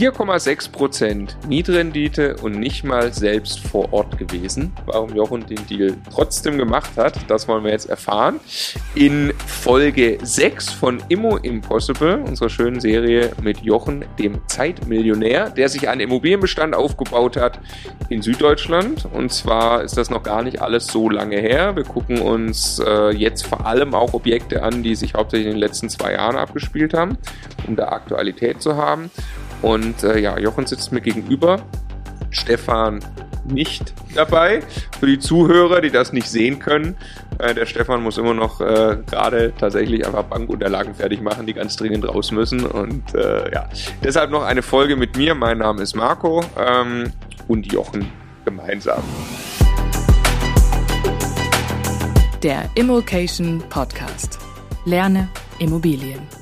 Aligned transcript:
4,6 0.00 0.72
Prozent 0.72 1.36
Mietrendite 1.46 2.36
und 2.36 2.58
nicht 2.58 2.84
mal 2.84 3.12
selbst 3.12 3.60
vor 3.60 3.92
Ort 3.92 4.16
gewesen. 4.16 4.72
Warum 4.86 5.14
Jochen 5.14 5.44
den 5.44 5.66
Deal 5.66 5.94
trotzdem 6.10 6.56
gemacht 6.56 6.92
hat, 6.96 7.18
das 7.28 7.46
wollen 7.46 7.64
wir 7.64 7.72
jetzt 7.72 7.90
erfahren. 7.90 8.40
In 8.94 9.34
Folge 9.46 10.16
6 10.22 10.70
von 10.70 11.02
Immo 11.10 11.36
Impossible, 11.36 12.24
unserer 12.26 12.48
schönen 12.48 12.80
Serie 12.80 13.32
mit 13.42 13.58
Jochen, 13.58 14.06
dem 14.18 14.40
Zeitmillionär, 14.46 15.50
der 15.50 15.68
sich 15.68 15.86
einen 15.86 16.00
Immobilienbestand 16.00 16.74
aufgebaut 16.74 17.36
hat 17.36 17.60
in 18.08 18.22
Süddeutschland. 18.22 19.06
Und 19.12 19.34
zwar 19.34 19.82
ist 19.82 19.98
das 19.98 20.08
noch 20.08 20.22
gar 20.22 20.42
nicht 20.42 20.62
alles 20.62 20.86
so 20.86 21.10
lange 21.10 21.36
her. 21.36 21.76
Wir 21.76 21.84
gucken 21.84 22.22
uns 22.22 22.78
äh, 22.78 23.10
jetzt 23.10 23.44
vor 23.46 23.66
allem 23.66 23.94
auch 23.94 24.14
Objekte 24.14 24.62
an, 24.62 24.82
die 24.82 24.94
sich 24.94 25.12
hauptsächlich 25.12 25.48
in 25.48 25.56
den 25.56 25.60
letzten 25.60 25.90
zwei 25.90 26.14
Jahren 26.14 26.36
abgespielt 26.36 26.94
haben, 26.94 27.18
um 27.68 27.76
da 27.76 27.88
Aktualität 27.88 28.62
zu 28.62 28.76
haben. 28.76 29.10
Und 29.62 30.02
äh, 30.02 30.18
ja, 30.18 30.38
Jochen 30.38 30.66
sitzt 30.66 30.92
mir 30.92 31.00
gegenüber. 31.00 31.62
Stefan 32.30 33.00
nicht 33.44 33.92
dabei. 34.14 34.60
Für 34.98 35.06
die 35.06 35.18
Zuhörer, 35.18 35.80
die 35.80 35.90
das 35.90 36.12
nicht 36.12 36.28
sehen 36.28 36.58
können, 36.58 36.96
äh, 37.38 37.54
der 37.54 37.66
Stefan 37.66 38.02
muss 38.02 38.18
immer 38.18 38.34
noch 38.34 38.60
äh, 38.60 38.98
gerade 39.08 39.52
tatsächlich 39.58 40.06
einfach 40.06 40.24
Bankunterlagen 40.24 40.94
fertig 40.94 41.20
machen, 41.20 41.46
die 41.46 41.54
ganz 41.54 41.76
dringend 41.76 42.06
raus 42.08 42.30
müssen. 42.32 42.64
Und 42.64 43.14
äh, 43.14 43.52
ja, 43.52 43.68
deshalb 44.04 44.30
noch 44.30 44.44
eine 44.44 44.62
Folge 44.62 44.96
mit 44.96 45.16
mir. 45.16 45.34
Mein 45.34 45.58
Name 45.58 45.82
ist 45.82 45.94
Marco 45.94 46.44
ähm, 46.58 47.12
und 47.48 47.72
Jochen 47.72 48.06
gemeinsam. 48.44 49.02
Der 52.42 52.64
Immokation 52.74 53.62
Podcast. 53.68 54.38
Lerne 54.86 55.28
Immobilien. 55.58 56.39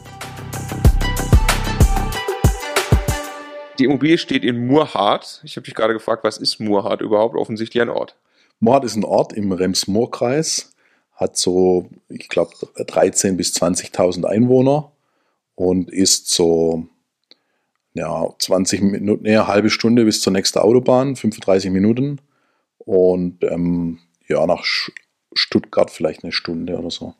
Die 3.78 3.84
Immobilie 3.84 4.18
steht 4.18 4.45
in 4.45 4.66
Murhart. 4.66 5.41
Ich 5.45 5.56
habe 5.56 5.64
dich 5.64 5.74
gerade 5.74 5.92
gefragt, 5.92 6.24
was 6.24 6.38
ist 6.38 6.59
Murhart 6.59 7.00
überhaupt? 7.00 7.37
Offensichtlich 7.37 7.80
ein 7.80 7.90
Ort. 7.90 8.16
Murhart 8.60 8.84
ist 8.84 8.96
ein 8.96 9.04
Ort 9.04 9.32
im 9.32 9.52
Rems-Murr-Kreis, 9.52 10.73
hat 11.15 11.37
so, 11.37 11.88
ich 12.09 12.29
glaube, 12.29 12.52
13.000 12.76 13.37
bis 13.37 13.54
20.000 13.54 14.24
Einwohner 14.24 14.90
und 15.54 15.90
ist 15.90 16.30
so 16.30 16.88
ja, 17.95 18.29
20 18.38 18.82
Minuten, 18.82 19.26
eine 19.26 19.46
halbe 19.46 19.71
Stunde 19.71 20.04
bis 20.04 20.21
zur 20.21 20.32
nächsten 20.32 20.59
Autobahn, 20.59 21.16
35 21.16 21.71
Minuten. 21.71 22.21
Und 22.79 23.43
ähm, 23.45 23.99
ja, 24.29 24.46
nach 24.46 24.65
Stuttgart 25.32 25.90
vielleicht 25.90 26.23
eine 26.23 26.32
Stunde 26.32 26.79
oder 26.79 26.90
so. 26.90 27.15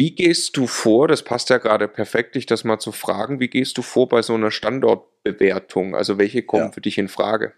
Wie 0.00 0.12
gehst 0.12 0.56
du 0.56 0.66
vor, 0.66 1.08
das 1.08 1.22
passt 1.22 1.50
ja 1.50 1.58
gerade 1.58 1.86
perfekt, 1.86 2.34
dich 2.34 2.46
das 2.46 2.64
mal 2.64 2.78
zu 2.78 2.90
fragen, 2.90 3.38
wie 3.38 3.48
gehst 3.48 3.76
du 3.76 3.82
vor 3.82 4.08
bei 4.08 4.22
so 4.22 4.32
einer 4.32 4.50
Standortbewertung? 4.50 5.94
Also 5.94 6.16
welche 6.16 6.42
kommen 6.42 6.68
ja. 6.68 6.72
für 6.72 6.80
dich 6.80 6.96
in 6.96 7.08
Frage? 7.08 7.52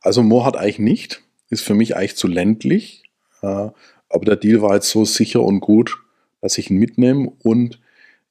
Also 0.00 0.22
Moor 0.22 0.44
hat 0.44 0.56
eigentlich 0.56 0.78
nicht, 0.78 1.22
ist 1.50 1.64
für 1.64 1.74
mich 1.74 1.96
eigentlich 1.96 2.14
zu 2.14 2.28
ländlich, 2.28 3.02
äh, 3.42 3.46
aber 3.46 4.24
der 4.24 4.36
Deal 4.36 4.62
war 4.62 4.76
jetzt 4.76 4.90
so 4.90 5.04
sicher 5.04 5.42
und 5.42 5.58
gut, 5.58 5.98
dass 6.40 6.56
ich 6.56 6.70
ihn 6.70 6.76
mitnehme 6.76 7.32
und 7.42 7.80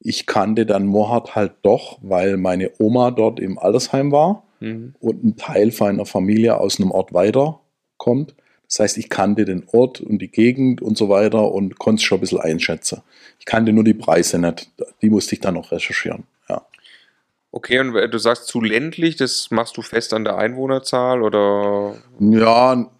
ich 0.00 0.24
kannte 0.24 0.64
dann 0.64 0.86
Moorhardt 0.86 1.34
halt 1.34 1.52
doch, 1.60 1.98
weil 2.00 2.38
meine 2.38 2.72
Oma 2.78 3.10
dort 3.10 3.38
im 3.38 3.58
Altersheim 3.58 4.10
war 4.12 4.46
mhm. 4.60 4.94
und 4.98 5.22
ein 5.22 5.36
Teil 5.36 5.72
von 5.72 5.88
einer 5.88 6.06
Familie 6.06 6.56
aus 6.58 6.80
einem 6.80 6.90
Ort 6.90 7.12
weiter 7.12 7.60
kommt. 7.98 8.34
Das 8.68 8.80
heißt, 8.80 8.98
ich 8.98 9.08
kannte 9.08 9.46
den 9.46 9.64
Ort 9.72 10.00
und 10.00 10.18
die 10.18 10.28
Gegend 10.28 10.82
und 10.82 10.98
so 10.98 11.08
weiter 11.08 11.50
und 11.50 11.78
konnte 11.78 12.00
es 12.00 12.04
schon 12.04 12.18
ein 12.18 12.20
bisschen 12.20 12.40
einschätzen. 12.40 13.00
Ich 13.38 13.46
kannte 13.46 13.72
nur 13.72 13.84
die 13.84 13.94
Preise 13.94 14.38
nicht. 14.38 14.70
Die 15.00 15.08
musste 15.08 15.34
ich 15.34 15.40
dann 15.40 15.54
noch 15.54 15.72
recherchieren. 15.72 16.24
Ja. 16.50 16.62
Okay, 17.50 17.78
und 17.78 17.94
du 17.94 18.18
sagst 18.18 18.46
zu 18.46 18.60
ländlich, 18.60 19.16
das 19.16 19.50
machst 19.50 19.78
du 19.78 19.82
fest 19.82 20.12
an 20.12 20.24
der 20.24 20.36
Einwohnerzahl 20.36 21.22
oder? 21.22 21.94
Ja, 22.20 22.90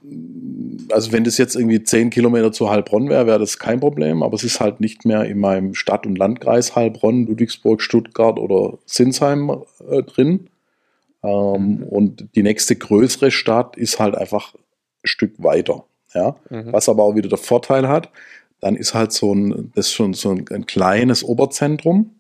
also 0.91 1.13
wenn 1.13 1.25
das 1.25 1.37
jetzt 1.37 1.55
irgendwie 1.55 1.83
10 1.83 2.09
Kilometer 2.09 2.51
zu 2.51 2.71
Heilbronn 2.71 3.11
wäre, 3.11 3.27
wäre 3.27 3.39
das 3.39 3.59
kein 3.59 3.79
Problem, 3.79 4.23
aber 4.23 4.37
es 4.37 4.45
ist 4.45 4.61
halt 4.61 4.81
nicht 4.81 5.05
mehr 5.05 5.25
in 5.25 5.39
meinem 5.39 5.75
Stadt- 5.75 6.07
und 6.07 6.17
Landkreis 6.17 6.75
Heilbronn, 6.75 7.27
Ludwigsburg, 7.27 7.83
Stuttgart 7.83 8.39
oder 8.39 8.79
Sinsheim 8.87 9.51
äh, 9.91 10.03
drin. 10.03 10.49
Ähm, 11.23 11.83
und 11.83 12.29
die 12.35 12.43
nächste 12.43 12.75
größere 12.75 13.31
Stadt 13.31 13.77
ist 13.77 13.99
halt 13.99 14.15
einfach 14.15 14.55
Stück 15.05 15.35
weiter. 15.43 15.85
Ja? 16.15 16.37
Mhm. 16.51 16.73
Was 16.73 16.89
aber 16.89 17.05
auch 17.05 17.15
wieder 17.15 17.29
der 17.29 17.39
Vorteil 17.39 17.89
hat, 17.89 18.11
dann 18.61 18.77
ist 18.77 18.95
halt 18.95 19.13
so 19.13 19.35
ein, 19.35 19.73
das 19.75 19.93
schon 19.93 20.15
so 20.15 20.31
ein, 20.31 20.45
ein 20.51 20.67
kleines 20.67 21.25
Oberzentrum. 21.25 22.15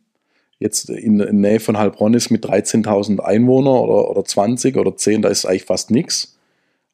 Jetzt 0.60 0.90
in, 0.90 1.20
in 1.20 1.40
Nähe 1.40 1.60
von 1.60 1.78
Heilbronn 1.78 2.14
ist 2.14 2.30
mit 2.30 2.44
13.000 2.44 3.20
Einwohnern 3.20 3.74
oder, 3.74 4.10
oder 4.10 4.24
20 4.24 4.76
oder 4.76 4.96
10, 4.96 5.22
da 5.22 5.28
ist 5.28 5.46
eigentlich 5.46 5.64
fast 5.64 5.90
nichts. 5.90 6.38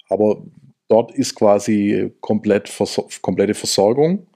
Aber 0.09 0.43
dort 0.89 1.13
ist 1.13 1.35
quasi 1.35 2.13
komplett 2.21 2.69
Versor 2.69 3.09
komplette 3.23 3.55
Versorgung 3.55 4.27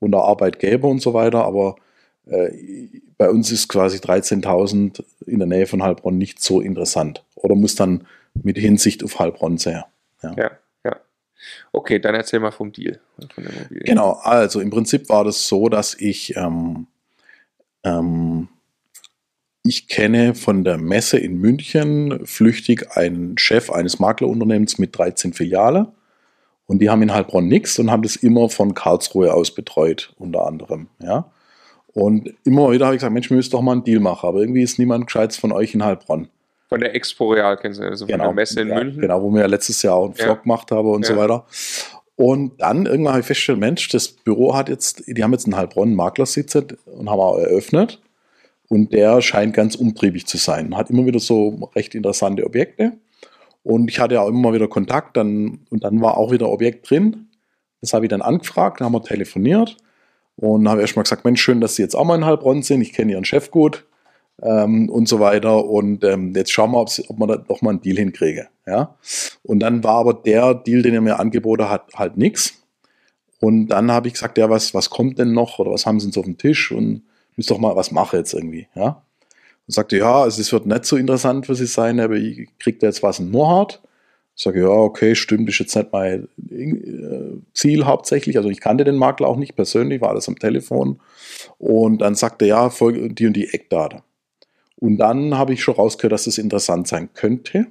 unter 0.00 0.22
Arbeitgeber 0.22 0.88
und 0.88 1.00
so 1.00 1.14
weiter. 1.14 1.44
Aber 1.44 1.76
äh, 2.26 2.88
bei 3.16 3.30
uns 3.30 3.50
ist 3.52 3.68
quasi 3.68 3.98
13.000 3.98 5.02
in 5.26 5.38
der 5.38 5.48
Nähe 5.48 5.66
von 5.66 5.82
Heilbronn 5.82 6.18
nicht 6.18 6.42
so 6.42 6.60
interessant. 6.60 7.24
Oder 7.36 7.54
muss 7.54 7.74
dann 7.74 8.06
mit 8.34 8.58
Hinsicht 8.58 9.02
auf 9.02 9.18
Heilbronn 9.18 9.56
sehr. 9.56 9.86
Ja. 10.22 10.34
ja. 10.36 10.50
Okay, 11.72 11.98
dann 11.98 12.14
erzähl 12.14 12.40
mal 12.40 12.50
vom 12.50 12.72
Deal. 12.72 13.00
Genau, 13.84 14.12
also 14.22 14.60
im 14.60 14.70
Prinzip 14.70 15.08
war 15.08 15.24
das 15.24 15.46
so, 15.48 15.68
dass 15.68 15.94
ich, 15.94 16.36
ähm, 16.36 16.86
ähm, 17.82 18.48
ich 19.64 19.88
kenne 19.88 20.34
von 20.34 20.64
der 20.64 20.78
Messe 20.78 21.18
in 21.18 21.38
München 21.38 22.26
flüchtig 22.26 22.96
einen 22.96 23.38
Chef 23.38 23.70
eines 23.70 23.98
Maklerunternehmens 23.98 24.78
mit 24.78 24.96
13 24.96 25.32
Filiale. 25.32 25.92
Und 26.66 26.78
die 26.78 26.88
haben 26.88 27.02
in 27.02 27.12
Heilbronn 27.12 27.46
nichts 27.46 27.78
und 27.78 27.90
haben 27.90 28.02
das 28.02 28.16
immer 28.16 28.48
von 28.48 28.74
Karlsruhe 28.74 29.34
aus 29.34 29.54
betreut, 29.54 30.14
unter 30.18 30.46
anderem. 30.46 30.88
Ja. 30.98 31.30
Und 31.94 32.34
immer 32.44 32.72
wieder 32.72 32.86
habe 32.86 32.96
ich 32.96 33.00
gesagt, 33.00 33.12
Mensch, 33.12 33.30
wir 33.30 33.36
müssen 33.36 33.52
doch 33.52 33.62
mal 33.62 33.72
einen 33.72 33.84
Deal 33.84 34.00
machen. 34.00 34.26
Aber 34.26 34.40
irgendwie 34.40 34.62
ist 34.62 34.78
niemand 34.78 35.06
gescheit 35.06 35.34
von 35.34 35.52
euch 35.52 35.74
in 35.74 35.84
Heilbronn. 35.84 36.28
Von 36.74 36.80
der 36.80 36.92
Expo 36.96 37.30
Real 37.30 37.56
kennst 37.56 37.78
du, 37.78 37.84
also 37.84 38.04
von 38.04 38.12
genau, 38.12 38.24
der 38.24 38.32
Messe 38.32 38.60
in 38.60 38.68
ja, 38.68 38.74
München. 38.74 39.00
Genau, 39.00 39.22
wo 39.22 39.30
wir 39.30 39.42
ja 39.42 39.46
letztes 39.46 39.80
Jahr 39.82 39.94
auch 39.94 40.06
einen 40.06 40.14
Vlog 40.14 40.38
ja. 40.38 40.42
gemacht 40.42 40.72
haben 40.72 40.88
und 40.88 41.06
so 41.06 41.16
weiter. 41.16 41.46
Und 42.16 42.60
dann 42.60 42.86
irgendwann 42.86 43.12
habe 43.12 43.20
ich 43.20 43.26
festgestellt, 43.26 43.60
Mensch, 43.60 43.88
das 43.90 44.08
Büro 44.08 44.56
hat 44.56 44.68
jetzt, 44.68 45.04
die 45.06 45.22
haben 45.22 45.30
jetzt 45.30 45.46
einen 45.46 45.54
Heilbronn 45.56 45.94
Maklersitz 45.94 46.56
und 46.56 47.08
haben 47.08 47.20
auch 47.20 47.38
eröffnet. 47.38 48.00
Und 48.68 48.92
der 48.92 49.20
scheint 49.20 49.54
ganz 49.54 49.76
umtriebig 49.76 50.26
zu 50.26 50.36
sein. 50.36 50.76
Hat 50.76 50.90
immer 50.90 51.06
wieder 51.06 51.20
so 51.20 51.70
recht 51.76 51.94
interessante 51.94 52.44
Objekte. 52.44 52.94
Und 53.62 53.88
ich 53.88 54.00
hatte 54.00 54.20
auch 54.20 54.26
immer 54.26 54.52
wieder 54.52 54.66
Kontakt. 54.66 55.16
Dann, 55.16 55.60
und 55.70 55.84
dann 55.84 56.00
war 56.00 56.16
auch 56.16 56.32
wieder 56.32 56.48
Objekt 56.48 56.90
drin. 56.90 57.28
Das 57.82 57.94
habe 57.94 58.06
ich 58.06 58.08
dann 58.08 58.20
angefragt, 58.20 58.80
dann 58.80 58.86
haben 58.86 58.94
wir 58.94 59.02
telefoniert. 59.04 59.76
Und 60.34 60.68
habe 60.68 60.80
erstmal 60.80 61.04
gesagt, 61.04 61.24
Mensch, 61.24 61.40
schön, 61.40 61.60
dass 61.60 61.76
Sie 61.76 61.82
jetzt 61.82 61.94
auch 61.94 62.04
mal 62.04 62.16
in 62.16 62.24
Heilbronn 62.24 62.62
sind. 62.62 62.80
Ich 62.80 62.92
kenne 62.92 63.12
Ihren 63.12 63.24
Chef 63.24 63.52
gut 63.52 63.84
ähm, 64.44 64.88
und 64.88 65.08
so 65.08 65.18
weiter. 65.18 65.64
Und 65.64 66.04
ähm, 66.04 66.34
jetzt 66.36 66.52
schauen 66.52 66.70
wir, 66.72 66.80
ob 66.80 67.18
man 67.18 67.28
da 67.28 67.44
noch 67.48 67.62
mal 67.62 67.70
einen 67.70 67.80
Deal 67.80 67.96
hinkriege. 67.96 68.48
Ja? 68.66 68.94
Und 69.42 69.60
dann 69.60 69.82
war 69.82 69.96
aber 69.96 70.14
der 70.14 70.54
Deal, 70.54 70.82
den 70.82 70.94
er 70.94 71.00
mir 71.00 71.18
angeboten 71.18 71.68
hat, 71.68 71.92
halt 71.94 72.16
nichts. 72.16 72.62
Und 73.40 73.68
dann 73.68 73.90
habe 73.90 74.06
ich 74.06 74.14
gesagt, 74.14 74.38
ja, 74.38 74.48
was, 74.48 74.74
was 74.74 74.90
kommt 74.90 75.18
denn 75.18 75.32
noch 75.32 75.58
oder 75.58 75.72
was 75.72 75.86
haben 75.86 75.98
sie 75.98 76.06
uns 76.06 76.18
auf 76.18 76.24
dem 76.24 76.38
Tisch 76.38 76.70
und 76.70 77.02
müsst 77.36 77.50
doch 77.50 77.58
mal 77.58 77.74
was 77.74 77.90
machen 77.90 78.18
jetzt 78.18 78.34
irgendwie. 78.34 78.68
Ja? 78.74 79.02
Und 79.66 79.74
sagte, 79.74 79.96
ja, 79.96 80.22
also 80.22 80.40
es 80.40 80.52
wird 80.52 80.66
nicht 80.66 80.84
so 80.84 80.96
interessant 80.96 81.46
für 81.46 81.54
sie 81.54 81.66
sein, 81.66 81.98
aber 81.98 82.14
ich 82.14 82.48
kriege 82.58 82.78
da 82.78 82.86
jetzt 82.86 83.02
was 83.02 83.18
in 83.18 83.30
Moorhardt. 83.30 83.82
Ich 84.36 84.42
sage, 84.42 84.62
ja, 84.62 84.68
okay, 84.68 85.14
stimmt, 85.14 85.48
ist 85.48 85.60
jetzt 85.60 85.76
nicht 85.76 85.92
mein 85.92 86.28
äh, 86.50 87.40
Ziel 87.52 87.84
hauptsächlich. 87.86 88.36
Also 88.36 88.50
ich 88.50 88.60
kannte 88.60 88.84
den 88.84 88.96
Makler 88.96 89.28
auch 89.28 89.36
nicht 89.36 89.54
persönlich, 89.54 90.00
war 90.00 90.10
alles 90.10 90.28
am 90.28 90.38
Telefon. 90.38 91.00
Und 91.58 91.98
dann 91.98 92.16
sagte 92.16 92.46
er, 92.46 92.70
ja, 92.70 92.90
die 92.90 93.26
und 93.26 93.34
die 93.34 93.54
Eckdaten. 93.54 94.00
Und 94.84 94.98
dann 94.98 95.38
habe 95.38 95.54
ich 95.54 95.62
schon 95.62 95.76
rausgehört, 95.76 96.12
dass 96.12 96.26
es 96.26 96.36
interessant 96.36 96.86
sein 96.86 97.08
könnte. 97.14 97.68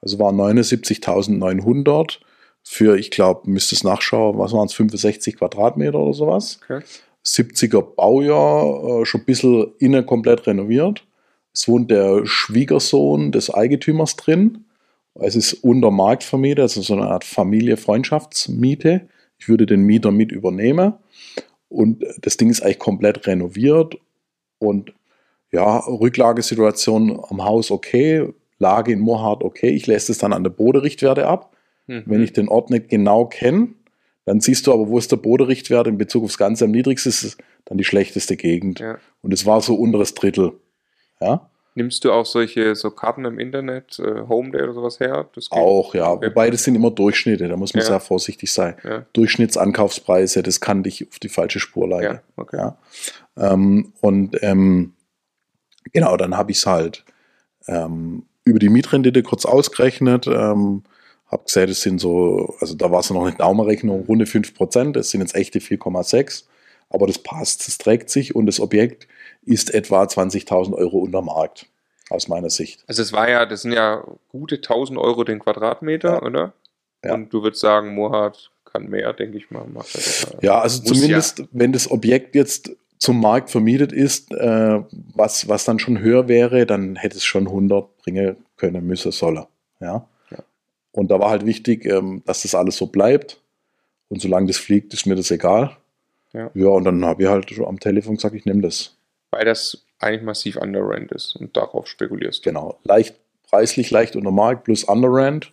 Also 0.00 0.20
war 0.20 0.32
79.900 0.32 2.20
für, 2.62 2.96
ich 2.96 3.10
glaube, 3.10 3.50
müsste 3.50 3.74
es 3.74 3.82
nachschauen, 3.82 4.38
was 4.38 4.52
waren 4.52 4.66
es, 4.66 4.74
65 4.74 5.38
Quadratmeter 5.38 5.98
oder 5.98 6.14
sowas. 6.14 6.60
Okay. 6.62 6.84
70er 7.24 7.82
Baujahr, 7.82 9.00
äh, 9.00 9.04
schon 9.06 9.22
ein 9.22 9.24
bisschen 9.24 9.72
innen 9.80 10.06
komplett 10.06 10.46
renoviert. 10.46 11.04
Es 11.52 11.66
wohnt 11.66 11.90
der 11.90 12.24
Schwiegersohn 12.24 13.32
des 13.32 13.52
Eigentümers 13.52 14.14
drin. 14.14 14.66
Es 15.14 15.34
ist 15.34 15.52
unter 15.64 15.90
Marktvermieter, 15.90 16.62
also 16.62 16.80
so 16.80 16.94
eine 16.94 17.08
Art 17.08 17.24
Familie-Freundschaftsmiete. 17.24 19.08
Ich 19.36 19.48
würde 19.48 19.66
den 19.66 19.82
Mieter 19.82 20.12
mit 20.12 20.30
übernehmen. 20.30 20.92
Und 21.68 22.04
das 22.20 22.36
Ding 22.36 22.50
ist 22.50 22.62
eigentlich 22.62 22.78
komplett 22.78 23.26
renoviert 23.26 23.96
und 24.60 24.92
ja, 25.56 25.78
Rücklagesituation 25.78 27.18
am 27.30 27.42
Haus 27.42 27.70
okay, 27.70 28.28
Lage 28.58 28.92
in 28.92 29.00
Moorhardt 29.00 29.42
okay, 29.42 29.70
ich 29.70 29.86
lässt 29.86 30.10
es 30.10 30.18
dann 30.18 30.34
an 30.34 30.44
der 30.44 30.50
Boderichtwerte 30.50 31.26
ab. 31.26 31.56
Mhm. 31.86 32.02
Wenn 32.04 32.22
ich 32.22 32.34
den 32.34 32.48
Ort 32.48 32.68
nicht 32.68 32.90
genau 32.90 33.24
kenne, 33.24 33.68
dann 34.26 34.40
siehst 34.40 34.66
du 34.66 34.72
aber, 34.74 34.88
wo 34.88 34.98
ist 34.98 35.10
der 35.12 35.16
Boderichtwert 35.16 35.86
in 35.86 35.96
Bezug 35.96 36.24
aufs 36.24 36.36
Ganze 36.36 36.66
am 36.66 36.72
niedrigsten, 36.72 37.08
ist 37.08 37.38
dann 37.64 37.78
die 37.78 37.84
schlechteste 37.84 38.36
Gegend. 38.36 38.80
Ja. 38.80 38.98
Und 39.22 39.32
es 39.32 39.46
war 39.46 39.62
so 39.62 39.74
unteres 39.76 40.12
Drittel. 40.12 40.52
Ja. 41.22 41.48
Nimmst 41.74 42.04
du 42.04 42.12
auch 42.12 42.26
solche 42.26 42.74
so 42.74 42.90
Karten 42.90 43.24
im 43.24 43.38
Internet, 43.38 43.98
äh, 43.98 44.28
Home 44.28 44.50
Day 44.50 44.62
oder 44.62 44.74
sowas 44.74 45.00
her? 45.00 45.26
auch, 45.50 45.94
ja. 45.94 46.12
Okay. 46.12 46.26
Wobei 46.28 46.50
das 46.50 46.64
sind 46.64 46.74
immer 46.74 46.90
Durchschnitte, 46.90 47.48
da 47.48 47.56
muss 47.56 47.72
man 47.72 47.82
ja. 47.82 47.86
sehr 47.86 48.00
vorsichtig 48.00 48.52
sein. 48.52 48.74
Ja. 48.84 49.06
Durchschnittsankaufspreise, 49.14 50.42
das 50.42 50.60
kann 50.60 50.82
dich 50.82 51.08
auf 51.08 51.18
die 51.18 51.28
falsche 51.30 51.60
Spur 51.60 51.88
leiten. 51.88 52.16
Ja, 52.16 52.22
okay. 52.36 52.72
Ähm, 53.38 53.92
und 54.00 54.36
ähm, 54.42 54.95
genau, 55.92 56.16
dann 56.16 56.36
habe 56.36 56.52
ich 56.52 56.58
es 56.58 56.66
halt 56.66 57.04
ähm, 57.66 58.24
über 58.44 58.58
die 58.58 58.68
Mietrendite 58.68 59.22
kurz 59.22 59.44
ausgerechnet. 59.44 60.26
Ähm, 60.26 60.82
habe 61.28 61.44
gesehen, 61.44 61.68
es 61.68 61.82
sind 61.82 61.98
so, 61.98 62.54
also 62.60 62.74
da 62.74 62.90
war 62.90 63.00
es 63.00 63.10
noch 63.10 63.26
eine 63.26 63.36
Daumenrechnung, 63.36 64.04
runde 64.06 64.26
5%, 64.26 64.92
das 64.92 65.10
sind 65.10 65.20
jetzt 65.20 65.34
echte 65.34 65.58
4,6, 65.58 66.44
aber 66.88 67.06
das 67.06 67.18
passt, 67.18 67.66
das 67.66 67.78
trägt 67.78 68.10
sich 68.10 68.36
und 68.36 68.46
das 68.46 68.60
Objekt 68.60 69.08
ist 69.44 69.74
etwa 69.74 70.04
20.000 70.04 70.74
Euro 70.74 70.98
unter 70.98 71.22
Markt, 71.22 71.66
aus 72.10 72.28
meiner 72.28 72.50
Sicht. 72.50 72.84
Also 72.86 73.02
es 73.02 73.12
war 73.12 73.28
ja, 73.28 73.44
das 73.44 73.62
sind 73.62 73.72
ja 73.72 74.04
gute 74.28 74.56
1.000 74.56 75.00
Euro 75.00 75.24
den 75.24 75.40
Quadratmeter, 75.40 76.14
ja. 76.14 76.22
oder? 76.22 76.52
Ja. 77.04 77.14
Und 77.14 77.32
du 77.32 77.42
würdest 77.42 77.60
sagen, 77.60 77.94
Mohat 77.94 78.50
kann 78.64 78.88
mehr, 78.88 79.12
denke 79.12 79.38
ich 79.38 79.50
mal. 79.50 79.66
Macht 79.66 79.94
das, 79.94 80.26
ja, 80.42 80.60
also 80.60 80.82
zumindest, 80.82 81.40
ja. 81.40 81.44
wenn 81.50 81.72
das 81.72 81.90
Objekt 81.90 82.34
jetzt 82.34 82.70
zum 82.98 83.20
Markt 83.20 83.50
vermietet 83.50 83.92
ist, 83.92 84.32
äh, 84.32 84.82
was, 85.14 85.48
was 85.48 85.64
dann 85.64 85.78
schon 85.78 86.00
höher 86.00 86.28
wäre, 86.28 86.66
dann 86.66 86.96
hätte 86.96 87.16
es 87.16 87.24
schon 87.24 87.46
100 87.46 87.96
bringen 87.98 88.36
können, 88.56 88.86
müssen, 88.86 89.12
sollen. 89.12 89.44
Ja? 89.80 90.08
ja. 90.30 90.38
Und 90.92 91.10
da 91.10 91.20
war 91.20 91.30
halt 91.30 91.46
wichtig, 91.46 91.84
ähm, 91.84 92.22
dass 92.24 92.42
das 92.42 92.54
alles 92.54 92.76
so 92.76 92.86
bleibt. 92.86 93.40
Und 94.08 94.20
solange 94.22 94.46
das 94.46 94.56
fliegt, 94.56 94.94
ist 94.94 95.06
mir 95.06 95.16
das 95.16 95.30
egal. 95.30 95.76
Ja, 96.32 96.50
ja 96.54 96.68
und 96.68 96.84
dann 96.84 97.04
habe 97.04 97.24
ich 97.24 97.28
halt 97.28 97.52
am 97.58 97.80
Telefon 97.80 98.16
gesagt, 98.16 98.34
ich 98.34 98.44
nehme 98.44 98.62
das 98.62 98.96
weil 99.36 99.44
das 99.44 99.84
eigentlich 99.98 100.22
massiv 100.22 100.56
underrent 100.56 101.12
ist 101.12 101.36
und 101.36 101.56
darauf 101.56 101.86
spekulierst. 101.86 102.42
Genau, 102.42 102.78
leicht 102.84 103.16
preislich 103.48 103.90
leicht 103.90 104.16
unter 104.16 104.30
Markt 104.30 104.64
plus 104.64 104.84
underrent 104.84 105.52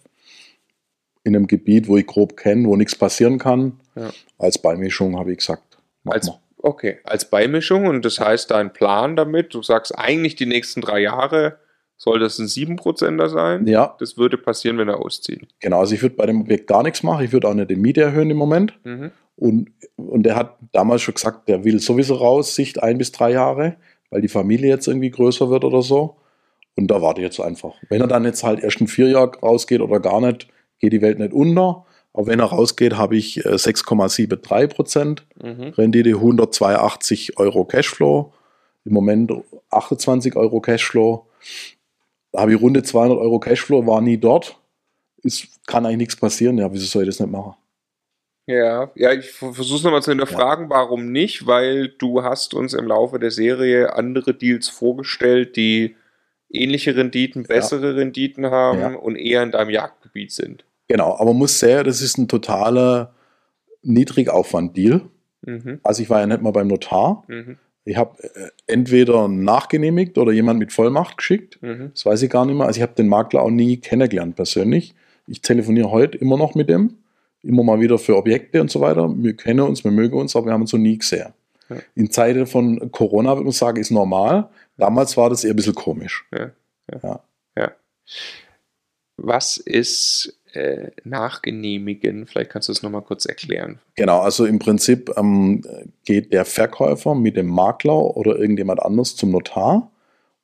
in 1.23 1.35
einem 1.35 1.47
Gebiet, 1.47 1.87
wo 1.87 1.97
ich 1.97 2.07
grob 2.07 2.35
kenne, 2.35 2.67
wo 2.67 2.75
nichts 2.75 2.95
passieren 2.95 3.37
kann. 3.39 3.79
Ja. 3.95 4.11
Als 4.37 4.57
Beimischung 4.57 5.17
habe 5.17 5.31
ich 5.31 5.37
gesagt, 5.39 5.77
als, 6.05 6.31
Okay, 6.63 6.99
als 7.03 7.29
Beimischung 7.29 7.87
und 7.87 8.05
das 8.05 8.19
heißt 8.19 8.49
dein 8.49 8.71
Plan 8.71 9.17
damit, 9.17 9.53
du 9.53 9.61
sagst 9.61 9.97
eigentlich 9.97 10.35
die 10.35 10.45
nächsten 10.45 10.79
drei 10.79 11.01
Jahre 11.01 11.59
soll 11.97 12.19
das 12.19 12.39
ein 12.39 12.47
7%er 12.47 13.29
sein? 13.29 13.67
Ja. 13.67 13.95
Das 13.99 14.17
würde 14.17 14.37
passieren, 14.37 14.77
wenn 14.77 14.89
er 14.89 14.99
auszieht. 14.99 15.47
Genau, 15.59 15.79
also 15.79 15.93
ich 15.93 16.01
würde 16.01 16.15
bei 16.15 16.25
dem 16.25 16.41
Objekt 16.41 16.67
gar 16.67 16.83
nichts 16.83 17.03
machen. 17.03 17.23
Ich 17.23 17.31
würde 17.31 17.47
auch 17.47 17.53
nicht 17.53 17.69
die 17.69 17.75
Miete 17.75 18.01
erhöhen 18.01 18.29
im 18.29 18.37
Moment. 18.37 18.73
Mhm. 18.83 19.11
Und, 19.35 19.71
und 19.95 20.23
der 20.23 20.35
hat 20.35 20.57
damals 20.71 21.01
schon 21.01 21.15
gesagt, 21.15 21.47
der 21.47 21.63
will 21.63 21.79
sowieso 21.79 22.15
raus, 22.15 22.55
Sicht 22.55 22.81
ein 22.81 22.97
bis 22.97 23.11
drei 23.11 23.31
Jahre, 23.31 23.77
weil 24.09 24.21
die 24.21 24.27
Familie 24.27 24.69
jetzt 24.69 24.87
irgendwie 24.87 25.11
größer 25.11 25.49
wird 25.49 25.63
oder 25.63 25.81
so. 25.81 26.17
Und 26.75 26.87
da 26.87 27.01
warte 27.01 27.21
ich 27.21 27.25
jetzt 27.25 27.39
einfach. 27.39 27.73
Wenn 27.89 28.01
er 28.01 28.07
dann 28.07 28.25
jetzt 28.25 28.43
halt 28.43 28.63
erst 28.63 28.81
in 28.81 28.87
vier 28.87 29.09
Jahren 29.09 29.35
rausgeht 29.35 29.81
oder 29.81 29.99
gar 29.99 30.21
nicht, 30.21 30.47
geht 30.79 30.93
die 30.93 31.01
Welt 31.01 31.19
nicht 31.19 31.33
unter. 31.33 31.85
Aber 32.13 32.27
wenn 32.27 32.39
er 32.39 32.45
rausgeht, 32.45 32.95
habe 32.95 33.17
ich 33.17 33.43
6,73 33.43 34.61
äh, 34.61 34.67
Prozent 34.67 35.25
mhm. 35.41 35.73
Rendite, 35.77 36.11
182 36.11 37.37
Euro 37.37 37.65
Cashflow. 37.65 38.31
Im 38.85 38.93
Moment 38.93 39.31
28 39.71 40.35
Euro 40.35 40.61
Cashflow. 40.61 41.25
Da 42.31 42.41
habe 42.41 42.53
ich 42.53 42.61
runde 42.61 42.83
200 42.83 43.17
Euro 43.17 43.39
Cashflow, 43.39 43.85
war 43.87 44.01
nie 44.01 44.17
dort. 44.17 44.57
Es 45.23 45.47
kann 45.65 45.85
eigentlich 45.85 45.97
nichts 45.97 46.15
passieren. 46.15 46.57
Ja, 46.57 46.71
wieso 46.71 46.85
soll 46.85 47.03
ich 47.03 47.09
das 47.09 47.19
nicht 47.19 47.31
machen? 47.31 47.55
Ja, 48.45 48.91
ja, 48.95 49.13
ich 49.13 49.31
versuche 49.31 49.77
es 49.77 49.83
nochmal 49.83 50.03
zu 50.03 50.11
hinterfragen, 50.11 50.65
ja. 50.65 50.69
warum 50.69 51.11
nicht, 51.11 51.47
weil 51.47 51.87
du 51.87 52.23
hast 52.23 52.53
uns 52.53 52.73
im 52.73 52.87
Laufe 52.87 53.17
der 53.17 53.31
Serie 53.31 53.95
andere 53.95 54.33
Deals 54.33 54.67
vorgestellt, 54.67 55.55
die 55.55 55.95
ähnliche 56.49 56.95
Renditen, 56.95 57.43
bessere 57.43 57.91
ja. 57.91 57.95
Renditen 57.95 58.47
haben 58.47 58.79
ja. 58.79 58.95
und 58.95 59.15
eher 59.15 59.43
in 59.43 59.51
deinem 59.51 59.69
Jagdgebiet 59.69 60.33
sind. 60.33 60.65
Genau, 60.87 61.17
aber 61.17 61.33
muss 61.33 61.59
sehr, 61.59 61.83
das 61.83 62.01
ist 62.01 62.17
ein 62.17 62.27
totaler 62.27 63.13
Niedrigaufwand-Deal. 63.83 65.01
Mhm. 65.41 65.79
Also 65.83 66.03
ich 66.03 66.09
war 66.09 66.19
ja 66.19 66.27
nicht 66.27 66.41
mal 66.41 66.51
beim 66.51 66.67
Notar. 66.67 67.23
Mhm. 67.27 67.57
Ich 67.85 67.97
habe 67.97 68.21
äh, 68.23 68.49
entweder 68.67 69.27
nachgenehmigt 69.27 70.17
oder 70.17 70.31
jemand 70.31 70.59
mit 70.59 70.71
Vollmacht 70.71 71.17
geschickt. 71.17 71.61
Mhm. 71.61 71.91
Das 71.93 72.05
weiß 72.05 72.21
ich 72.21 72.29
gar 72.29 72.45
nicht 72.45 72.55
mehr. 72.55 72.67
Also 72.67 72.77
ich 72.77 72.81
habe 72.81 72.95
den 72.95 73.07
Makler 73.07 73.41
auch 73.41 73.49
nie 73.49 73.77
kennengelernt 73.77 74.35
persönlich. 74.35 74.95
Ich 75.27 75.41
telefoniere 75.41 75.91
heute 75.91 76.17
immer 76.17 76.37
noch 76.37 76.55
mit 76.55 76.69
dem 76.69 76.97
immer 77.43 77.63
mal 77.63 77.79
wieder 77.79 77.99
für 77.99 78.17
Objekte 78.17 78.61
und 78.61 78.71
so 78.71 78.81
weiter. 78.81 79.13
Wir 79.15 79.35
kennen 79.35 79.59
uns, 79.59 79.83
wir 79.83 79.91
mögen 79.91 80.17
uns, 80.17 80.35
aber 80.35 80.47
wir 80.47 80.53
haben 80.53 80.61
uns 80.61 80.73
noch 80.73 80.79
nie 80.79 80.97
gesehen. 80.97 81.33
Ja. 81.69 81.77
In 81.95 82.09
Zeiten 82.09 82.47
von 82.47 82.91
Corona, 82.91 83.31
würde 83.31 83.43
man 83.43 83.51
sagen, 83.51 83.79
ist 83.79 83.91
normal. 83.91 84.49
Damals 84.77 85.15
war 85.17 85.29
das 85.29 85.43
eher 85.43 85.53
ein 85.53 85.55
bisschen 85.55 85.75
komisch. 85.75 86.25
Ja. 86.31 86.51
ja. 87.03 87.23
ja. 87.57 87.71
Was 89.17 89.57
ist 89.57 90.39
äh, 90.53 90.91
Nachgenehmigen? 91.03 92.25
Vielleicht 92.25 92.51
kannst 92.51 92.67
du 92.67 92.71
es 92.71 92.83
nochmal 92.83 93.01
kurz 93.01 93.25
erklären. 93.25 93.79
Genau, 93.95 94.19
also 94.19 94.45
im 94.45 94.59
Prinzip 94.59 95.11
ähm, 95.17 95.61
geht 96.05 96.33
der 96.33 96.45
Verkäufer 96.45 97.15
mit 97.15 97.37
dem 97.37 97.47
Makler 97.47 98.15
oder 98.17 98.37
irgendjemand 98.37 98.81
anders 98.81 99.15
zum 99.15 99.31
Notar 99.31 99.91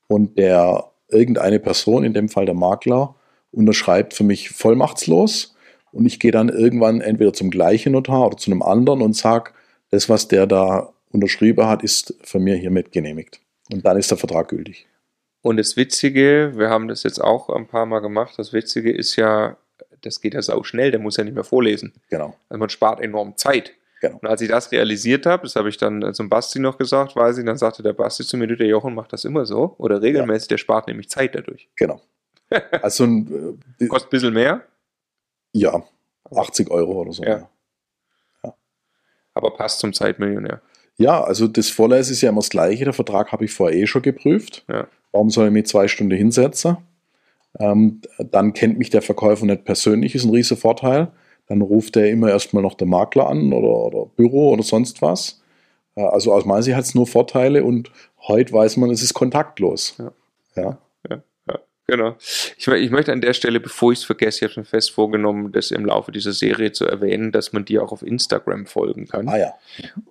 und 0.07 0.37
der 0.37 0.85
irgendeine 1.09 1.59
Person, 1.59 2.03
in 2.03 2.13
dem 2.13 2.29
Fall 2.29 2.45
der 2.45 2.55
Makler, 2.55 3.15
unterschreibt 3.51 4.13
für 4.13 4.23
mich 4.23 4.49
vollmachtslos 4.49 5.55
und 5.91 6.05
ich 6.05 6.19
gehe 6.19 6.31
dann 6.31 6.49
irgendwann 6.49 7.01
entweder 7.01 7.33
zum 7.33 7.49
gleichen 7.49 7.93
Notar 7.93 8.27
oder 8.27 8.37
zu 8.37 8.51
einem 8.51 8.61
anderen 8.61 9.01
und 9.01 9.15
sage, 9.15 9.51
das, 9.91 10.09
was 10.09 10.27
der 10.27 10.45
da 10.45 10.93
unterschrieben 11.11 11.65
hat, 11.65 11.83
ist 11.83 12.13
von 12.23 12.43
mir 12.43 12.55
hiermit 12.55 12.91
genehmigt. 12.91 13.39
Und 13.71 13.85
dann 13.85 13.97
ist 13.97 14.11
der 14.11 14.17
Vertrag 14.17 14.49
gültig. 14.49 14.87
Und 15.41 15.57
das 15.57 15.77
Witzige, 15.77 16.53
wir 16.55 16.69
haben 16.69 16.87
das 16.87 17.03
jetzt 17.03 17.19
auch 17.19 17.49
ein 17.49 17.67
paar 17.67 17.85
Mal 17.85 17.99
gemacht, 17.99 18.33
das 18.37 18.53
Witzige 18.53 18.91
ist 18.91 19.15
ja, 19.15 19.57
das 20.01 20.21
geht 20.21 20.33
ja 20.33 20.41
sau 20.41 20.63
schnell, 20.63 20.91
der 20.91 20.99
muss 20.99 21.17
ja 21.17 21.23
nicht 21.23 21.33
mehr 21.33 21.43
vorlesen. 21.43 21.93
Genau. 22.09 22.35
Also 22.49 22.59
man 22.59 22.69
spart 22.69 23.01
enorm 23.01 23.37
Zeit. 23.37 23.73
Genau. 24.01 24.17
Und 24.21 24.27
als 24.27 24.41
ich 24.41 24.49
das 24.49 24.71
realisiert 24.71 25.25
habe, 25.25 25.43
das 25.43 25.55
habe 25.55 25.69
ich 25.69 25.77
dann 25.77 26.13
zum 26.13 26.29
Basti 26.29 26.59
noch 26.59 26.77
gesagt, 26.77 27.15
weiß 27.15 27.37
ich, 27.37 27.45
dann 27.45 27.57
sagte 27.57 27.83
der 27.83 27.93
Basti 27.93 28.23
zu 28.23 28.37
mir, 28.37 28.47
der 28.47 28.67
Jochen 28.67 28.95
macht 28.95 29.11
das 29.11 29.25
immer 29.25 29.45
so 29.45 29.75
oder 29.77 30.01
regelmäßig, 30.01 30.49
ja. 30.49 30.55
der 30.55 30.57
spart 30.57 30.87
nämlich 30.87 31.09
Zeit 31.09 31.35
dadurch. 31.35 31.69
Genau. 31.75 32.01
Also 32.81 33.03
ein, 33.03 33.57
äh, 33.79 33.85
Kostet 33.85 34.07
ein 34.07 34.09
bisschen 34.09 34.33
mehr? 34.33 34.63
Ja, 35.53 35.83
80 36.31 36.71
Euro 36.71 37.01
oder 37.01 37.11
so. 37.11 37.23
Ja. 37.23 37.47
ja. 38.43 38.55
Aber 39.35 39.51
passt 39.51 39.79
zum 39.79 39.93
Zeitmillionär. 39.93 40.61
Ja, 40.97 41.23
also 41.23 41.47
das 41.47 41.69
Vorleis 41.69 42.09
ist 42.09 42.21
ja 42.21 42.29
immer 42.29 42.41
das 42.41 42.49
Gleiche. 42.49 42.85
Der 42.85 42.93
Vertrag 42.93 43.31
habe 43.31 43.45
ich 43.45 43.53
vorher 43.53 43.77
eh 43.77 43.87
schon 43.87 44.01
geprüft. 44.01 44.65
Ja. 44.67 44.87
Warum 45.11 45.29
soll 45.29 45.47
ich 45.47 45.53
mich 45.53 45.67
zwei 45.67 45.87
Stunden 45.87 46.15
hinsetzen? 46.15 46.77
Ähm, 47.59 48.01
dann 48.17 48.53
kennt 48.53 48.77
mich 48.77 48.89
der 48.89 49.01
Verkäufer 49.01 49.45
nicht 49.45 49.65
persönlich, 49.65 50.15
ist 50.15 50.25
ein 50.25 50.33
riesiger 50.33 50.59
Vorteil. 50.59 51.09
Dann 51.47 51.61
ruft 51.61 51.97
er 51.97 52.09
immer 52.09 52.29
erstmal 52.29 52.63
noch 52.63 52.75
den 52.75 52.89
Makler 52.89 53.27
an 53.27 53.51
oder, 53.53 53.67
oder 53.67 54.05
Büro 54.15 54.51
oder 54.51 54.63
sonst 54.63 55.01
was. 55.01 55.41
Äh, 55.95 56.03
also 56.03 56.33
aus 56.33 56.45
meiner 56.45 56.63
Sicht 56.63 56.77
hat 56.77 56.85
es 56.85 56.95
nur 56.95 57.07
Vorteile 57.07 57.63
und 57.63 57.91
heute 58.27 58.53
weiß 58.53 58.77
man, 58.77 58.91
es 58.91 59.01
ist 59.01 59.13
kontaktlos. 59.13 59.97
Ja. 59.97 60.11
ja. 60.55 60.77
Genau. 61.89 62.15
Ich, 62.19 62.67
ich, 62.67 62.91
möchte 62.91 63.11
an 63.11 63.21
der 63.21 63.33
Stelle, 63.33 63.59
bevor 63.59 63.91
ich 63.91 63.99
es 63.99 64.05
vergesse, 64.05 64.45
ich 64.45 64.51
habe 64.51 64.61
mir 64.61 64.65
fest 64.65 64.91
vorgenommen, 64.91 65.51
das 65.51 65.71
im 65.71 65.85
Laufe 65.85 66.11
dieser 66.11 66.33
Serie 66.33 66.71
zu 66.71 66.85
erwähnen, 66.85 67.31
dass 67.31 67.51
man 67.51 67.65
dir 67.65 67.81
auch 67.81 67.91
auf 67.91 68.03
Instagram 68.03 68.67
folgen 68.67 69.07
kann. 69.07 69.27
Ah 69.27 69.37
ja. 69.37 69.53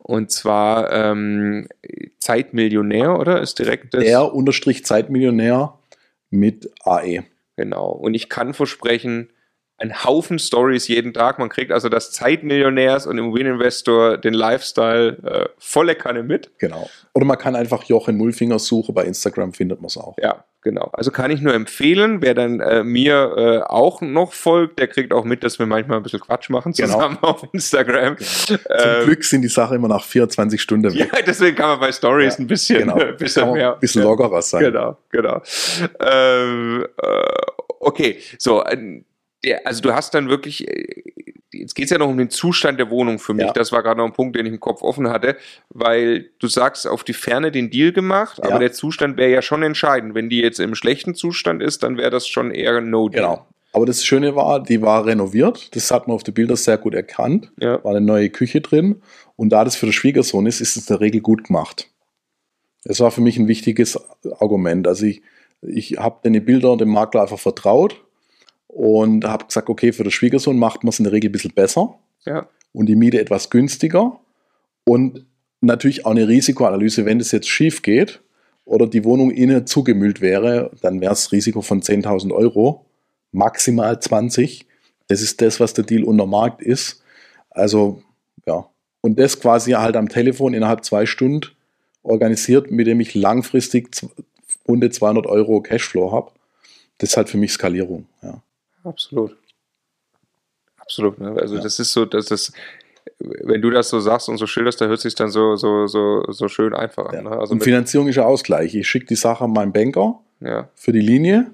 Und 0.02 0.32
zwar 0.32 0.92
ähm, 0.92 1.68
Zeitmillionär, 2.18 3.16
oder? 3.16 3.40
Ist 3.40 3.60
direkt 3.60 3.94
das. 3.94 4.02
Der 4.02 4.34
unterstrich 4.34 4.84
Zeitmillionär 4.84 5.78
mit 6.30 6.68
AE. 6.84 7.24
Genau. 7.58 7.90
Und 7.90 8.14
ich 8.14 8.28
kann 8.28 8.54
versprechen, 8.54 9.32
ein 9.78 10.04
Haufen 10.04 10.38
Stories 10.38 10.86
jeden 10.86 11.12
Tag. 11.12 11.40
Man 11.40 11.48
kriegt 11.48 11.72
also 11.72 11.88
das 11.88 12.12
Zeitmillionärs 12.12 13.06
und 13.06 13.18
Immobilieninvestor 13.18 14.16
den 14.16 14.32
Lifestyle 14.32 15.18
äh, 15.24 15.48
volle 15.58 15.96
Kanne 15.96 16.22
mit. 16.22 16.52
Genau. 16.58 16.88
Oder 17.14 17.24
man 17.24 17.36
kann 17.36 17.56
einfach 17.56 17.82
Jochen 17.84 18.16
Mulfinger 18.16 18.60
suchen, 18.60 18.94
bei 18.94 19.04
Instagram 19.04 19.52
findet 19.52 19.80
man 19.80 19.86
es 19.86 19.96
auch. 19.96 20.16
Ja, 20.18 20.44
genau. 20.68 20.90
Also 20.92 21.10
kann 21.10 21.30
ich 21.30 21.40
nur 21.40 21.54
empfehlen, 21.54 22.20
wer 22.20 22.34
dann 22.34 22.60
äh, 22.60 22.84
mir 22.84 23.32
äh, 23.36 23.58
auch 23.62 24.02
noch 24.02 24.34
folgt, 24.34 24.78
der 24.78 24.88
kriegt 24.88 25.14
auch 25.14 25.24
mit, 25.24 25.42
dass 25.42 25.58
wir 25.58 25.64
manchmal 25.64 25.96
ein 25.96 26.02
bisschen 26.02 26.20
Quatsch 26.20 26.50
machen 26.50 26.72
genau. 26.72 26.92
zusammen 26.92 27.16
genau. 27.20 27.28
auf 27.32 27.48
Instagram. 27.52 28.16
Genau. 28.16 28.28
Zum 28.46 28.58
ähm, 28.68 29.04
Glück 29.06 29.24
sind 29.24 29.42
die 29.42 29.48
Sachen 29.48 29.76
immer 29.76 29.88
nach 29.88 30.04
24 30.04 30.60
Stunden 30.60 30.92
weg. 30.92 30.98
Ja, 31.12 31.22
deswegen 31.26 31.56
kann 31.56 31.68
man 31.70 31.80
bei 31.80 31.92
Stories 31.92 32.34
ja, 32.34 32.40
ein 32.40 32.46
bisschen, 32.46 32.78
genau. 32.80 32.96
ein 32.96 33.16
bisschen 33.16 33.50
mehr. 33.52 33.74
Ein 33.74 33.80
bisschen 33.80 34.02
lockerer 34.02 34.42
sein. 34.42 34.64
Genau, 34.64 34.98
genau. 35.10 35.40
Ähm, 36.00 36.84
äh, 37.02 37.06
okay, 37.80 38.18
so 38.38 38.62
der, 39.44 39.66
also 39.66 39.80
du 39.82 39.94
hast 39.94 40.14
dann 40.14 40.28
wirklich, 40.28 40.66
äh, 40.66 41.02
jetzt 41.52 41.74
geht 41.74 41.86
es 41.86 41.90
ja 41.90 41.98
noch 41.98 42.08
um 42.08 42.18
den 42.18 42.30
Zustand 42.30 42.78
der 42.78 42.90
Wohnung 42.90 43.18
für 43.18 43.34
mich. 43.34 43.46
Ja. 43.46 43.52
Das 43.52 43.72
war 43.72 43.82
gerade 43.82 43.98
noch 43.98 44.06
ein 44.06 44.12
Punkt, 44.12 44.36
den 44.36 44.46
ich 44.46 44.52
im 44.52 44.60
Kopf 44.60 44.82
offen 44.82 45.08
hatte, 45.08 45.36
weil 45.70 46.30
du 46.38 46.48
sagst, 46.48 46.86
auf 46.86 47.04
die 47.04 47.12
Ferne 47.12 47.52
den 47.52 47.70
Deal 47.70 47.92
gemacht, 47.92 48.42
aber 48.42 48.58
der 48.58 48.72
Zustand 48.72 49.16
wäre 49.16 49.30
ja 49.30 49.42
schon 49.42 49.62
entscheidend. 49.62 50.14
Wenn 50.14 50.28
die 50.28 50.40
jetzt 50.40 50.60
im 50.60 50.74
schlechten 50.74 51.14
Zustand 51.14 51.62
ist, 51.62 51.82
dann 51.82 51.96
wäre 51.96 52.10
das 52.10 52.26
schon 52.26 52.50
eher 52.50 52.80
No 52.80 53.08
Deal. 53.08 53.22
Genau. 53.22 53.46
Aber 53.72 53.86
das 53.86 54.04
Schöne 54.04 54.34
war, 54.34 54.62
die 54.62 54.80
war 54.80 55.04
renoviert. 55.04 55.76
Das 55.76 55.90
hat 55.90 56.08
man 56.08 56.14
auf 56.14 56.22
den 56.22 56.34
Bildern 56.34 56.56
sehr 56.56 56.78
gut 56.78 56.94
erkannt. 56.94 57.52
Ja. 57.60 57.82
War 57.84 57.94
eine 57.94 58.00
neue 58.00 58.30
Küche 58.30 58.60
drin. 58.60 59.02
Und 59.36 59.50
da 59.50 59.62
das 59.62 59.76
für 59.76 59.86
den 59.86 59.92
Schwiegersohn 59.92 60.46
ist, 60.46 60.60
ist 60.60 60.76
es 60.76 60.88
in 60.88 60.94
der 60.96 61.00
Regel 61.00 61.20
gut 61.20 61.44
gemacht. 61.44 61.88
Das 62.84 62.98
war 63.00 63.10
für 63.10 63.20
mich 63.20 63.38
ein 63.38 63.46
wichtiges 63.46 64.00
Argument. 64.40 64.88
Also 64.88 65.04
ich, 65.06 65.22
Ich 65.60 65.98
habe 65.98 66.28
den 66.28 66.44
Bilder 66.44 66.76
dem 66.76 66.88
Makler 66.88 67.22
einfach 67.22 67.38
vertraut 67.38 68.04
und 68.68 69.24
habe 69.24 69.46
gesagt, 69.46 69.68
okay, 69.68 69.92
für 69.92 70.04
den 70.04 70.12
Schwiegersohn 70.12 70.58
macht 70.58 70.84
man 70.84 70.90
es 70.90 70.98
in 70.98 71.04
der 71.04 71.12
Regel 71.12 71.28
ein 71.30 71.32
bisschen 71.32 71.52
besser 71.54 71.98
Ja. 72.24 72.48
und 72.72 72.86
die 72.86 72.96
Miete 72.96 73.20
etwas 73.20 73.50
günstiger 73.50 74.20
und 74.84 75.26
natürlich 75.60 76.06
auch 76.06 76.12
eine 76.12 76.28
Risikoanalyse, 76.28 77.04
wenn 77.04 77.20
es 77.20 77.32
jetzt 77.32 77.48
schief 77.48 77.82
geht 77.82 78.20
oder 78.64 78.86
die 78.86 79.04
Wohnung 79.04 79.30
innen 79.30 79.66
zugemüllt 79.66 80.20
wäre, 80.20 80.70
dann 80.82 81.00
wäre 81.00 81.10
das 81.12 81.32
Risiko 81.32 81.62
von 81.62 81.82
10.000 81.82 82.32
Euro, 82.32 82.84
maximal 83.32 83.98
20. 84.00 84.66
Das 85.08 85.22
ist 85.22 85.40
das, 85.40 85.58
was 85.58 85.72
der 85.74 85.84
Deal 85.84 86.04
unter 86.04 86.26
Markt 86.26 86.62
ist. 86.62 87.02
Also, 87.50 88.02
ja. 88.46 88.66
Und 89.00 89.18
das 89.18 89.40
quasi 89.40 89.72
halt 89.72 89.96
am 89.96 90.08
Telefon 90.08 90.54
innerhalb 90.54 90.84
zwei 90.84 91.06
Stunden 91.06 91.48
organisiert, 92.02 92.70
mit 92.70 92.86
dem 92.86 93.00
ich 93.00 93.14
langfristig 93.14 93.88
runde 94.66 94.90
200 94.90 95.26
Euro 95.26 95.60
Cashflow 95.60 96.12
habe. 96.12 96.30
Das 96.98 97.10
ist 97.10 97.16
halt 97.16 97.28
für 97.28 97.38
mich 97.38 97.52
Skalierung. 97.52 98.06
Ja. 98.22 98.42
Absolut. 98.88 99.36
Absolut. 100.78 101.18
Ne? 101.18 101.36
Also 101.40 101.56
Ja. 101.56 101.62
das 101.62 101.78
ist 101.78 101.92
so, 101.92 102.04
dass 102.04 102.26
das, 102.26 102.52
wenn 103.18 103.60
du 103.60 103.70
das 103.70 103.88
so 103.90 104.00
sagst 104.00 104.28
und 104.28 104.38
so 104.38 104.46
schilderst, 104.46 104.80
da 104.80 104.86
hört 104.86 105.00
sich 105.00 105.14
dann 105.14 105.30
so, 105.30 105.56
so, 105.56 105.86
so, 105.86 106.22
so 106.28 106.48
schön 106.48 106.74
einfach 106.74 107.06
an. 107.06 107.14
Ja. 107.14 107.22
Ne? 107.22 107.30
Also 107.30 107.52
und 107.52 107.62
Finanzierung 107.62 108.08
ist 108.08 108.16
ja 108.16 108.24
Ausgleich. 108.24 108.74
Ich 108.74 108.88
schicke 108.88 109.06
die 109.06 109.16
Sache 109.16 109.44
an 109.44 109.52
meinen 109.52 109.72
Banker 109.72 110.20
ja. 110.40 110.68
für 110.74 110.92
die 110.92 111.00
Linie, 111.00 111.50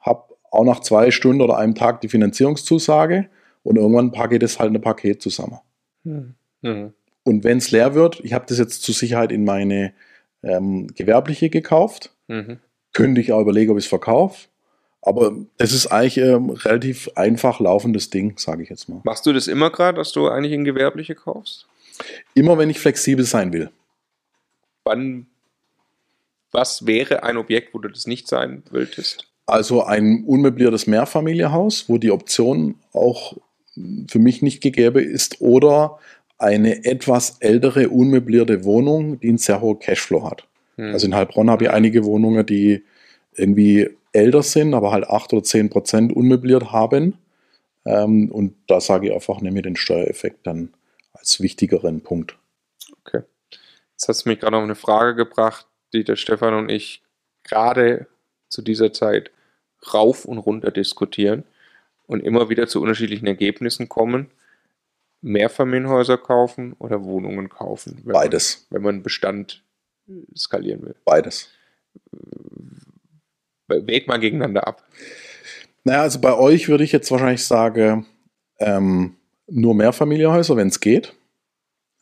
habe 0.00 0.24
auch 0.50 0.64
nach 0.64 0.80
zwei 0.80 1.10
Stunden 1.10 1.40
oder 1.42 1.56
einem 1.58 1.74
Tag 1.74 2.00
die 2.00 2.08
Finanzierungszusage 2.08 3.28
und 3.62 3.76
irgendwann 3.76 4.12
packe 4.12 4.34
ich 4.34 4.40
das 4.40 4.58
halt 4.58 4.70
in 4.70 4.76
ein 4.76 4.82
Paket 4.82 5.22
zusammen. 5.22 5.58
Hm. 6.04 6.34
Mhm. 6.62 6.92
Und 7.24 7.44
wenn 7.44 7.58
es 7.58 7.70
leer 7.70 7.94
wird, 7.94 8.18
ich 8.24 8.32
habe 8.32 8.46
das 8.48 8.58
jetzt 8.58 8.82
zur 8.82 8.94
Sicherheit 8.94 9.30
in 9.30 9.44
meine 9.44 9.92
ähm, 10.42 10.88
gewerbliche 10.94 11.50
gekauft, 11.50 12.10
Mhm. 12.28 12.58
könnte 12.92 13.20
ich 13.20 13.32
auch 13.32 13.40
überlegen, 13.40 13.70
ob 13.72 13.78
ich 13.78 13.84
es 13.84 13.88
verkaufe. 13.88 14.48
Aber 15.02 15.34
das 15.58 15.72
ist 15.72 15.88
eigentlich 15.88 16.18
ähm, 16.18 16.50
relativ 16.50 17.10
einfach 17.16 17.58
laufendes 17.58 18.10
Ding, 18.10 18.38
sage 18.38 18.62
ich 18.62 18.68
jetzt 18.68 18.88
mal. 18.88 19.00
Machst 19.04 19.26
du 19.26 19.32
das 19.32 19.48
immer 19.48 19.70
gerade, 19.70 19.98
dass 19.98 20.12
du 20.12 20.28
eigentlich 20.28 20.52
in 20.52 20.64
Gewerbliche 20.64 21.16
kaufst? 21.16 21.66
Immer 22.34 22.56
wenn 22.56 22.70
ich 22.70 22.78
flexibel 22.78 23.24
sein 23.24 23.52
will. 23.52 23.70
Wann, 24.84 25.26
was 26.52 26.86
wäre 26.86 27.24
ein 27.24 27.36
Objekt, 27.36 27.74
wo 27.74 27.78
du 27.78 27.88
das 27.88 28.06
nicht 28.06 28.28
sein 28.28 28.62
wolltest? 28.70 29.26
Also 29.46 29.82
ein 29.82 30.24
unmöbliertes 30.24 30.86
Mehrfamilienhaus, 30.86 31.88
wo 31.88 31.98
die 31.98 32.12
Option 32.12 32.76
auch 32.92 33.36
für 34.08 34.18
mich 34.18 34.40
nicht 34.42 34.62
gegeben 34.62 35.02
ist, 35.02 35.40
oder 35.40 35.98
eine 36.38 36.84
etwas 36.84 37.38
ältere 37.40 37.88
unmöblierte 37.88 38.64
Wohnung, 38.64 39.18
die 39.20 39.28
einen 39.28 39.38
sehr 39.38 39.60
hohen 39.60 39.78
Cashflow 39.78 40.30
hat. 40.30 40.46
Hm. 40.76 40.92
Also 40.92 41.06
in 41.06 41.14
Heilbronn 41.14 41.50
habe 41.50 41.64
ich 41.64 41.70
einige 41.70 42.04
Wohnungen, 42.04 42.44
die 42.46 42.82
irgendwie 43.34 43.90
älter 44.12 44.42
sind, 44.42 44.74
aber 44.74 44.92
halt 44.92 45.04
8 45.08 45.32
oder 45.32 45.42
10 45.42 45.70
Prozent 45.70 46.14
unmöbliert 46.14 46.72
haben. 46.72 47.18
Ähm, 47.84 48.30
und 48.30 48.54
da 48.68 48.80
sage 48.80 49.08
ich 49.08 49.14
einfach, 49.14 49.40
nehme 49.40 49.58
ich 49.58 49.62
den 49.64 49.76
Steuereffekt 49.76 50.46
dann 50.46 50.72
als 51.12 51.40
wichtigeren 51.40 52.00
Punkt. 52.02 52.36
Okay. 53.00 53.22
Jetzt 53.92 54.08
hast 54.08 54.24
du 54.24 54.30
mich 54.30 54.40
gerade 54.40 54.56
auf 54.56 54.62
eine 54.62 54.74
Frage 54.74 55.14
gebracht, 55.14 55.66
die 55.92 56.04
der 56.04 56.16
Stefan 56.16 56.54
und 56.54 56.70
ich 56.70 57.02
gerade 57.44 58.06
zu 58.48 58.62
dieser 58.62 58.92
Zeit 58.92 59.30
rauf 59.92 60.24
und 60.24 60.38
runter 60.38 60.70
diskutieren 60.70 61.44
und 62.06 62.20
immer 62.20 62.48
wieder 62.48 62.68
zu 62.68 62.80
unterschiedlichen 62.80 63.26
Ergebnissen 63.26 63.88
kommen. 63.88 64.30
Mehrfamilienhäuser 65.22 66.18
kaufen 66.18 66.74
oder 66.78 67.04
Wohnungen 67.04 67.48
kaufen, 67.48 68.00
wenn 68.04 68.12
Beides, 68.12 68.66
Man, 68.70 68.76
wenn 68.76 68.82
man 68.82 69.02
Bestand 69.02 69.62
skalieren 70.36 70.82
will. 70.82 70.96
beides. 71.04 71.48
Wägt 73.86 74.08
mal 74.08 74.18
gegeneinander 74.18 74.66
ab. 74.66 74.82
Naja, 75.84 76.02
also 76.02 76.20
bei 76.20 76.36
euch 76.36 76.68
würde 76.68 76.84
ich 76.84 76.92
jetzt 76.92 77.10
wahrscheinlich 77.10 77.44
sagen, 77.44 78.06
ähm, 78.58 79.16
nur 79.48 79.74
Mehrfamilienhäuser, 79.74 80.56
wenn 80.56 80.68
es 80.68 80.80
geht. 80.80 81.14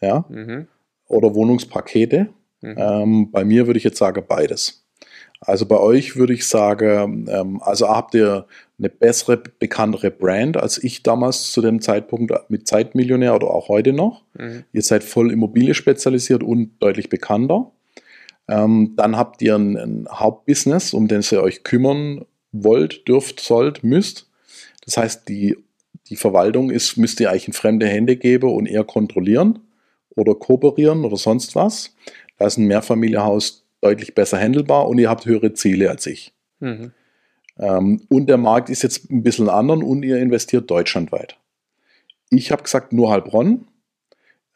Ja, 0.02 0.24
Mhm. 0.28 0.66
oder 1.08 1.34
Wohnungspakete. 1.34 2.28
Mhm. 2.62 2.74
Ähm, 2.76 3.30
bei 3.30 3.44
mir 3.44 3.66
würde 3.66 3.78
ich 3.78 3.84
jetzt 3.84 3.98
sagen 3.98 4.22
beides. 4.26 4.86
Also 5.40 5.64
bei 5.64 5.78
euch 5.78 6.16
würde 6.16 6.34
ich 6.34 6.46
sagen, 6.46 7.26
ähm, 7.30 7.62
also 7.62 7.88
habt 7.88 8.14
ihr 8.14 8.46
eine 8.78 8.90
bessere, 8.90 9.38
bekanntere 9.58 10.10
Brand 10.10 10.58
als 10.58 10.82
ich 10.82 11.02
damals 11.02 11.50
zu 11.52 11.62
dem 11.62 11.80
Zeitpunkt 11.80 12.32
mit 12.50 12.68
Zeitmillionär 12.68 13.34
oder 13.34 13.48
auch 13.48 13.68
heute 13.68 13.94
noch. 13.94 14.22
Mhm. 14.38 14.64
Ihr 14.72 14.82
seid 14.82 15.02
voll 15.02 15.32
Immobilie 15.32 15.72
spezialisiert 15.74 16.42
und 16.42 16.72
deutlich 16.80 17.08
bekannter. 17.08 17.72
Ähm, 18.50 18.94
dann 18.96 19.16
habt 19.16 19.40
ihr 19.42 19.54
ein, 19.54 19.76
ein 19.76 20.08
Hauptbusiness, 20.10 20.92
um 20.92 21.06
das 21.06 21.30
ihr 21.30 21.40
euch 21.40 21.62
kümmern 21.62 22.26
wollt, 22.50 23.06
dürft, 23.06 23.38
sollt, 23.38 23.84
müsst. 23.84 24.28
Das 24.84 24.96
heißt, 24.96 25.28
die, 25.28 25.56
die 26.08 26.16
Verwaltung 26.16 26.70
ist, 26.70 26.96
müsst 26.96 27.20
ihr 27.20 27.30
eigentlich 27.30 27.46
in 27.46 27.52
fremde 27.52 27.86
Hände 27.86 28.16
geben 28.16 28.50
und 28.50 28.66
eher 28.66 28.82
kontrollieren 28.82 29.60
oder 30.16 30.34
kooperieren 30.34 31.04
oder 31.04 31.16
sonst 31.16 31.54
was. 31.54 31.94
Da 32.38 32.46
ist 32.46 32.58
ein 32.58 32.66
Mehrfamilienhaus 32.66 33.64
deutlich 33.80 34.16
besser 34.16 34.38
handelbar 34.38 34.88
und 34.88 34.98
ihr 34.98 35.08
habt 35.08 35.26
höhere 35.26 35.52
Ziele 35.52 35.88
als 35.88 36.06
ich. 36.06 36.34
Mhm. 36.58 36.90
Ähm, 37.56 38.02
und 38.08 38.26
der 38.26 38.36
Markt 38.36 38.68
ist 38.68 38.82
jetzt 38.82 39.10
ein 39.10 39.22
bisschen 39.22 39.48
anderen 39.48 39.84
und 39.84 40.02
ihr 40.02 40.18
investiert 40.18 40.68
deutschlandweit. 40.68 41.38
Ich 42.30 42.50
habe 42.50 42.64
gesagt, 42.64 42.92
nur 42.92 43.12
Heilbronn. 43.12 43.68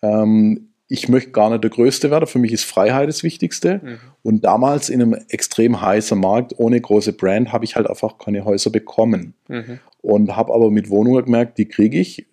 Ähm, 0.02 0.74
ich 0.88 1.08
möchte 1.08 1.30
gar 1.30 1.50
nicht 1.50 1.64
der 1.64 1.70
Größte 1.70 2.10
werden. 2.10 2.26
Für 2.26 2.38
mich 2.38 2.52
ist 2.52 2.64
Freiheit 2.64 3.08
das 3.08 3.22
Wichtigste. 3.22 3.80
Mhm. 3.82 3.98
Und 4.22 4.44
damals 4.44 4.90
in 4.90 5.00
einem 5.00 5.14
extrem 5.28 5.80
heißen 5.80 6.18
Markt 6.18 6.58
ohne 6.58 6.80
große 6.80 7.14
Brand 7.14 7.52
habe 7.52 7.64
ich 7.64 7.76
halt 7.76 7.88
einfach 7.88 8.18
keine 8.18 8.44
Häuser 8.44 8.70
bekommen. 8.70 9.34
Mhm. 9.48 9.80
Und 10.02 10.36
habe 10.36 10.52
aber 10.52 10.70
mit 10.70 10.90
Wohnungen 10.90 11.24
gemerkt, 11.24 11.58
die 11.58 11.66
kriege 11.66 11.98
ich. 11.98 12.26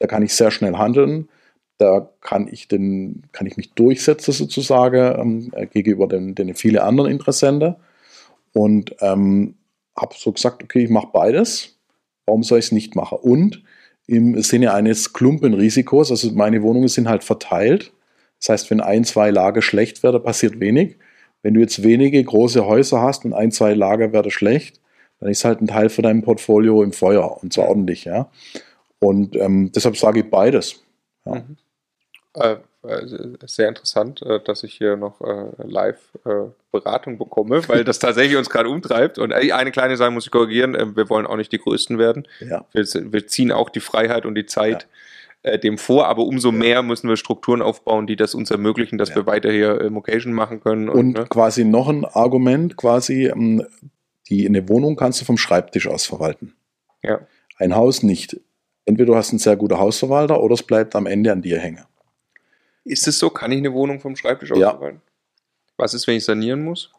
Da 0.00 0.08
kann 0.08 0.22
ich 0.22 0.34
sehr 0.34 0.50
schnell 0.50 0.76
handeln. 0.76 1.28
Da 1.78 2.10
kann 2.20 2.48
ich, 2.50 2.68
den, 2.68 3.22
kann 3.32 3.46
ich 3.46 3.56
mich 3.56 3.72
durchsetzen 3.72 4.32
sozusagen 4.32 5.52
ähm, 5.54 5.68
gegenüber 5.72 6.08
den, 6.08 6.34
den 6.34 6.54
viele 6.54 6.82
anderen 6.82 7.10
Interessenten. 7.10 7.76
Und 8.52 8.94
ähm, 9.00 9.54
habe 9.96 10.14
so 10.16 10.32
gesagt, 10.32 10.62
okay, 10.62 10.84
ich 10.84 10.90
mache 10.90 11.08
beides. 11.12 11.78
Warum 12.26 12.42
soll 12.42 12.58
ich 12.58 12.66
es 12.66 12.72
nicht 12.72 12.96
machen? 12.96 13.18
Und 13.20 13.62
im 14.06 14.40
Sinne 14.42 14.74
eines 14.74 15.12
Klumpenrisikos, 15.12 16.10
also 16.10 16.32
meine 16.32 16.62
Wohnungen 16.62 16.88
sind 16.88 17.08
halt 17.08 17.24
verteilt. 17.24 17.92
Das 18.38 18.50
heißt, 18.50 18.70
wenn 18.70 18.80
ein, 18.80 19.04
zwei 19.04 19.30
Lager 19.30 19.62
schlecht 19.62 20.02
werden, 20.02 20.22
passiert 20.22 20.60
wenig. 20.60 20.96
Wenn 21.42 21.54
du 21.54 21.60
jetzt 21.60 21.82
wenige 21.82 22.22
große 22.22 22.66
Häuser 22.66 23.00
hast 23.00 23.24
und 23.24 23.32
ein, 23.32 23.50
zwei 23.50 23.74
Lager 23.74 24.12
werden 24.12 24.30
schlecht, 24.30 24.80
dann 25.20 25.30
ist 25.30 25.44
halt 25.44 25.60
ein 25.60 25.66
Teil 25.66 25.88
von 25.88 26.02
deinem 26.02 26.22
Portfolio 26.22 26.82
im 26.82 26.92
Feuer 26.92 27.42
und 27.42 27.52
zwar 27.52 27.68
ordentlich, 27.68 28.04
ja. 28.04 28.30
Und 28.98 29.36
ähm, 29.36 29.70
deshalb 29.74 29.96
sage 29.96 30.20
ich 30.20 30.30
beides. 30.30 30.82
Ja. 31.24 31.34
Mhm. 31.36 31.56
Äh, 32.34 32.56
sehr 33.46 33.68
interessant, 33.68 34.22
äh, 34.22 34.40
dass 34.40 34.62
ich 34.62 34.74
hier 34.74 34.96
noch 34.96 35.20
äh, 35.20 35.46
live 35.62 36.00
äh, 36.24 36.50
Beratung 36.72 37.18
bekomme, 37.18 37.66
weil 37.68 37.84
das 37.84 37.98
tatsächlich 37.98 38.36
uns 38.36 38.50
gerade 38.50 38.68
umtreibt. 38.68 39.18
Und 39.18 39.30
äh, 39.30 39.52
eine 39.52 39.70
kleine 39.70 39.96
Sache 39.96 40.10
muss 40.10 40.26
ich 40.26 40.30
korrigieren, 40.30 40.74
äh, 40.74 40.96
wir 40.96 41.08
wollen 41.08 41.26
auch 41.26 41.36
nicht 41.36 41.52
die 41.52 41.58
Größten 41.58 41.98
werden. 41.98 42.26
Ja. 42.40 42.64
Wir, 42.72 42.84
wir 42.84 43.26
ziehen 43.26 43.52
auch 43.52 43.70
die 43.70 43.80
Freiheit 43.80 44.26
und 44.26 44.34
die 44.34 44.46
Zeit 44.46 44.86
äh, 45.42 45.58
dem 45.58 45.78
vor, 45.78 46.08
aber 46.08 46.22
umso 46.24 46.52
mehr 46.52 46.82
müssen 46.82 47.08
wir 47.08 47.16
Strukturen 47.16 47.62
aufbauen, 47.62 48.06
die 48.06 48.16
das 48.16 48.34
uns 48.34 48.50
ermöglichen, 48.50 48.98
dass 48.98 49.10
Ja. 49.10 49.16
wir 49.16 49.26
weiter 49.26 49.50
hier 49.50 49.80
äh, 49.80 49.90
Mocation 49.90 50.32
machen 50.32 50.60
können. 50.60 50.88
Und 50.88 51.12
ne? 51.12 51.26
quasi 51.28 51.64
noch 51.64 51.88
ein 51.88 52.04
Argument, 52.04 52.76
quasi, 52.76 53.26
ähm, 53.26 53.66
die 54.28 54.46
eine 54.46 54.68
Wohnung 54.68 54.96
kannst 54.96 55.20
du 55.20 55.24
vom 55.26 55.36
Schreibtisch 55.36 55.86
aus 55.86 56.06
verwalten. 56.06 56.54
Ja. 57.02 57.20
Ein 57.58 57.76
Haus 57.76 58.02
nicht. 58.02 58.40
Entweder 58.86 59.06
du 59.06 59.16
hast 59.16 59.30
einen 59.30 59.38
sehr 59.38 59.56
guten 59.56 59.78
Hausverwalter 59.78 60.42
oder 60.42 60.54
es 60.54 60.62
bleibt 60.62 60.96
am 60.96 61.06
Ende 61.06 61.32
an 61.32 61.42
dir 61.42 61.58
hängen. 61.58 61.84
Ist 62.84 63.08
es 63.08 63.18
so? 63.18 63.30
Kann 63.30 63.52
ich 63.52 63.58
eine 63.58 63.72
Wohnung 63.72 64.00
vom 64.00 64.14
Schreibtisch 64.14 64.50
Ja. 64.54 64.78
Was 65.76 65.94
ist, 65.94 66.06
wenn 66.06 66.16
ich 66.16 66.24
sanieren 66.24 66.62
muss? 66.62 66.92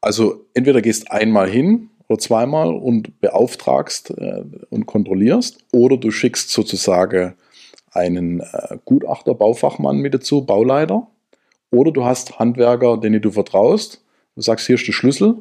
Also 0.00 0.46
entweder 0.54 0.80
gehst 0.80 1.10
einmal 1.10 1.48
hin 1.48 1.90
oder 2.08 2.18
zweimal 2.18 2.74
und 2.74 3.20
beauftragst 3.20 4.10
äh, 4.10 4.44
und 4.70 4.86
kontrollierst, 4.86 5.64
oder 5.72 5.96
du 5.96 6.10
schickst 6.10 6.50
sozusagen 6.50 7.34
einen 7.92 8.40
äh, 8.40 8.78
Gutachter, 8.84 9.34
Baufachmann 9.34 9.98
mit 9.98 10.14
dazu, 10.14 10.44
Bauleiter, 10.44 11.06
oder 11.70 11.92
du 11.92 12.04
hast 12.04 12.38
Handwerker, 12.38 12.96
denen 12.96 13.20
du 13.20 13.30
vertraust. 13.30 14.02
Du 14.34 14.42
sagst, 14.42 14.66
hier 14.66 14.76
ist 14.76 14.86
der 14.86 14.92
Schlüssel, 14.92 15.38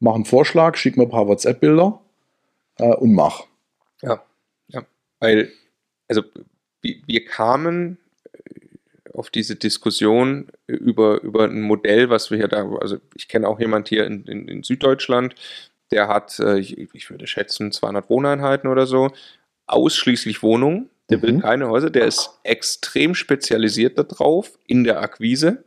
mach 0.00 0.14
einen 0.14 0.24
Vorschlag, 0.24 0.76
schick 0.76 0.96
mir 0.96 1.04
ein 1.04 1.10
paar 1.10 1.28
WhatsApp-Bilder 1.28 2.00
äh, 2.78 2.94
und 2.94 3.12
mach. 3.14 3.44
Ja, 4.00 4.22
ja. 4.68 4.82
Weil, 5.18 5.50
also 6.08 6.22
wir, 6.80 6.96
wir 7.06 7.24
kamen 7.24 7.98
auf 9.14 9.30
diese 9.30 9.56
Diskussion 9.56 10.48
über, 10.66 11.22
über 11.22 11.44
ein 11.44 11.62
Modell, 11.62 12.10
was 12.10 12.30
wir 12.30 12.38
hier 12.38 12.48
da, 12.48 12.68
also 12.80 12.98
ich 13.14 13.28
kenne 13.28 13.48
auch 13.48 13.60
jemand 13.60 13.88
hier 13.88 14.06
in, 14.06 14.24
in, 14.24 14.48
in 14.48 14.62
Süddeutschland, 14.62 15.34
der 15.90 16.08
hat, 16.08 16.38
äh, 16.38 16.58
ich, 16.58 16.78
ich 16.78 17.10
würde 17.10 17.26
schätzen, 17.26 17.72
200 17.72 18.08
Wohneinheiten 18.10 18.68
oder 18.70 18.86
so, 18.86 19.10
ausschließlich 19.66 20.42
Wohnungen, 20.42 20.90
der 21.10 21.22
will 21.22 21.34
Mhm. 21.34 21.40
keine 21.40 21.68
Häuser, 21.68 21.90
der 21.90 22.06
ist 22.06 22.30
extrem 22.42 23.14
spezialisiert 23.14 23.98
darauf 23.98 24.58
in 24.66 24.84
der 24.84 25.00
Akquise, 25.00 25.64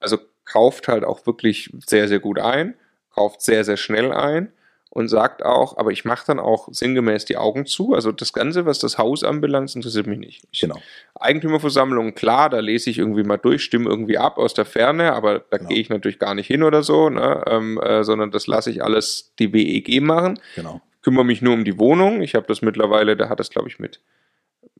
also 0.00 0.18
kauft 0.44 0.88
halt 0.88 1.04
auch 1.04 1.26
wirklich 1.26 1.70
sehr, 1.86 2.08
sehr 2.08 2.20
gut 2.20 2.38
ein, 2.38 2.74
kauft 3.10 3.40
sehr, 3.42 3.64
sehr 3.64 3.76
schnell 3.76 4.12
ein 4.12 4.52
und 4.94 5.08
sagt 5.08 5.44
auch, 5.44 5.76
aber 5.76 5.90
ich 5.90 6.04
mache 6.04 6.24
dann 6.26 6.38
auch 6.38 6.68
sinngemäß 6.70 7.24
die 7.24 7.36
Augen 7.36 7.66
zu. 7.66 7.94
Also 7.94 8.12
das 8.12 8.32
Ganze, 8.32 8.64
was 8.64 8.78
das 8.78 8.96
Haus 8.96 9.24
anbelangt, 9.24 9.74
interessiert 9.74 10.06
mich 10.06 10.18
nicht. 10.18 10.44
Ich, 10.52 10.60
Genau. 10.60 10.76
Eigentümerversammlung, 11.20 12.14
klar, 12.14 12.48
da 12.48 12.60
lese 12.60 12.90
ich 12.90 12.98
irgendwie 12.98 13.24
mal 13.24 13.36
durch, 13.36 13.62
stimme 13.64 13.90
irgendwie 13.90 14.18
ab 14.18 14.38
aus 14.38 14.54
der 14.54 14.64
Ferne, 14.64 15.12
aber 15.12 15.40
da 15.50 15.58
Genau. 15.58 15.68
gehe 15.68 15.78
ich 15.80 15.88
natürlich 15.90 16.18
gar 16.18 16.34
nicht 16.34 16.46
hin 16.46 16.62
oder 16.62 16.82
so, 16.82 17.10
ne? 17.10 17.42
ähm, 17.48 17.78
äh, 17.82 18.04
sondern 18.04 18.30
das 18.30 18.46
lasse 18.46 18.70
ich 18.70 18.82
alles 18.82 19.32
die 19.38 19.52
WEG 19.52 20.00
machen. 20.00 20.38
Genau. 20.54 20.80
Kümmere 21.02 21.24
mich 21.24 21.42
nur 21.42 21.54
um 21.54 21.64
die 21.64 21.78
Wohnung. 21.78 22.22
Ich 22.22 22.34
habe 22.34 22.46
das 22.46 22.62
mittlerweile, 22.62 23.16
da 23.16 23.28
hat 23.28 23.40
das, 23.40 23.50
glaube 23.50 23.68
ich, 23.68 23.78
mit 23.78 24.00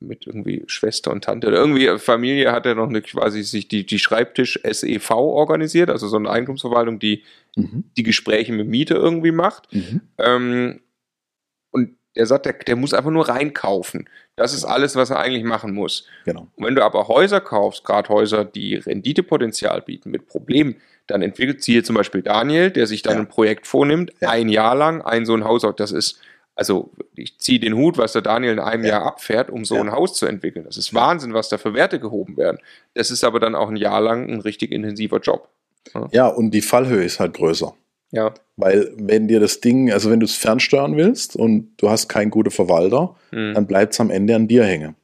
mit 0.06 0.26
irgendwie 0.26 0.62
Schwester 0.66 1.10
und 1.10 1.24
Tante 1.24 1.48
oder 1.48 1.56
irgendwie 1.58 1.98
Familie 1.98 2.52
hat 2.52 2.66
er 2.66 2.74
noch 2.74 2.88
eine, 2.88 3.02
quasi 3.02 3.42
sich 3.42 3.68
die, 3.68 3.84
die 3.86 3.98
Schreibtisch 3.98 4.60
SEV 4.62 5.10
organisiert, 5.10 5.90
also 5.90 6.08
so 6.08 6.16
eine 6.16 6.30
Eigentumsverwaltung, 6.30 6.98
die 6.98 7.22
Mhm. 7.56 7.84
die 7.96 8.02
Gespräche 8.02 8.52
mit 8.52 8.66
Mieter 8.66 8.96
irgendwie 8.96 9.30
macht. 9.30 9.72
Mhm. 9.72 10.00
Ähm, 10.18 10.80
und 11.70 11.96
er 12.14 12.26
sagt, 12.26 12.46
der, 12.46 12.52
der 12.54 12.74
muss 12.76 12.94
einfach 12.94 13.10
nur 13.12 13.28
reinkaufen. 13.28 14.08
Das 14.36 14.54
ist 14.54 14.64
alles, 14.64 14.96
was 14.96 15.10
er 15.10 15.20
eigentlich 15.20 15.44
machen 15.44 15.72
muss. 15.72 16.06
Genau. 16.24 16.48
Und 16.56 16.66
wenn 16.66 16.74
du 16.74 16.84
aber 16.84 17.06
Häuser 17.08 17.40
kaufst, 17.40 17.84
gerade 17.84 18.08
Häuser, 18.08 18.44
die 18.44 18.74
Renditepotenzial 18.74 19.82
bieten 19.82 20.10
mit 20.10 20.26
Problemen, 20.26 20.76
dann 21.06 21.22
entwickelt 21.22 21.62
sie 21.62 21.72
hier 21.72 21.84
zum 21.84 21.94
Beispiel 21.96 22.22
Daniel, 22.22 22.70
der 22.70 22.86
sich 22.88 23.02
dann 23.02 23.14
Ja. 23.14 23.20
ein 23.20 23.28
Projekt 23.28 23.66
vornimmt, 23.66 24.12
Ja. 24.20 24.30
ein 24.30 24.48
Jahr 24.48 24.74
lang 24.74 25.02
ein 25.02 25.24
so 25.26 25.34
ein 25.34 25.44
Haus, 25.44 25.62
das 25.76 25.92
ist, 25.92 26.20
also 26.56 26.90
ich 27.16 27.38
ziehe 27.38 27.58
den 27.60 27.74
Hut, 27.74 27.98
was 27.98 28.12
der 28.12 28.22
Daniel 28.22 28.52
in 28.52 28.58
einem 28.60 28.84
Ja. 28.84 28.90
Jahr 28.90 29.06
abfährt, 29.06 29.50
um 29.50 29.64
so 29.64 29.74
Ja. 29.76 29.80
ein 29.82 29.92
Haus 29.92 30.14
zu 30.14 30.26
entwickeln. 30.26 30.64
Das 30.64 30.76
ist 30.76 30.94
Wahnsinn, 30.94 31.34
was 31.34 31.48
da 31.48 31.58
für 31.58 31.74
Werte 31.74 31.98
gehoben 32.00 32.36
werden. 32.36 32.58
Das 32.94 33.10
ist 33.10 33.24
aber 33.24 33.40
dann 33.40 33.54
auch 33.54 33.68
ein 33.68 33.76
Jahr 33.76 34.00
lang 34.00 34.28
ein 34.30 34.40
richtig 34.40 34.70
intensiver 34.72 35.18
Job. 35.20 35.48
Ja, 36.12 36.28
und 36.28 36.52
die 36.52 36.62
Fallhöhe 36.62 37.04
ist 37.04 37.20
halt 37.20 37.34
größer. 37.34 37.74
Ja. 38.10 38.32
Weil 38.56 38.92
wenn 38.96 39.26
dir 39.28 39.40
das 39.40 39.60
Ding, 39.60 39.92
also 39.92 40.10
wenn 40.10 40.20
du 40.20 40.26
es 40.26 40.34
fernsteuern 40.36 40.96
willst 40.96 41.34
und 41.36 41.72
du 41.78 41.90
hast 41.90 42.08
keinen 42.08 42.30
guten 42.30 42.50
Verwalter, 42.52 43.16
Hm. 43.32 43.54
dann 43.54 43.66
bleibt 43.66 43.92
es 43.92 44.00
am 44.00 44.10
Ende 44.10 44.34
an 44.36 44.46
dir 44.48 44.64
hängen. 44.64 44.94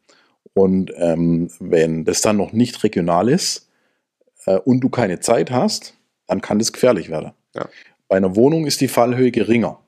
Und 0.55 0.93
ähm, 0.97 1.51
wenn 1.61 2.05
das 2.05 2.23
dann 2.23 2.37
noch 2.37 2.53
nicht 2.53 2.83
regional 2.85 3.29
ist 3.29 3.69
äh, 4.47 4.57
und 4.59 4.81
du 4.81 4.89
keine 4.89 5.21
Zeit 5.21 5.51
hast, 5.51 5.95
dann 6.29 6.41
kann 6.41 6.59
das 6.59 6.73
gefährlich 6.73 7.11
werden. 7.11 7.33
Ja. 7.55 7.69
Bei 8.09 8.17
einer 8.17 8.37
Wohnung 8.37 8.67
ist 8.67 8.81
die 8.81 8.89
Fallhöhe 8.89 9.31
geringer. 9.33 9.79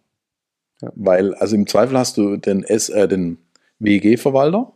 Weil, 0.95 1.35
also 1.35 1.55
im 1.55 1.67
Zweifel 1.67 1.97
hast 1.99 2.17
du 2.17 2.37
den, 2.37 2.65
S, 2.65 2.89
äh, 2.89 3.07
den 3.07 3.39
WEG-Verwalter 3.79 4.73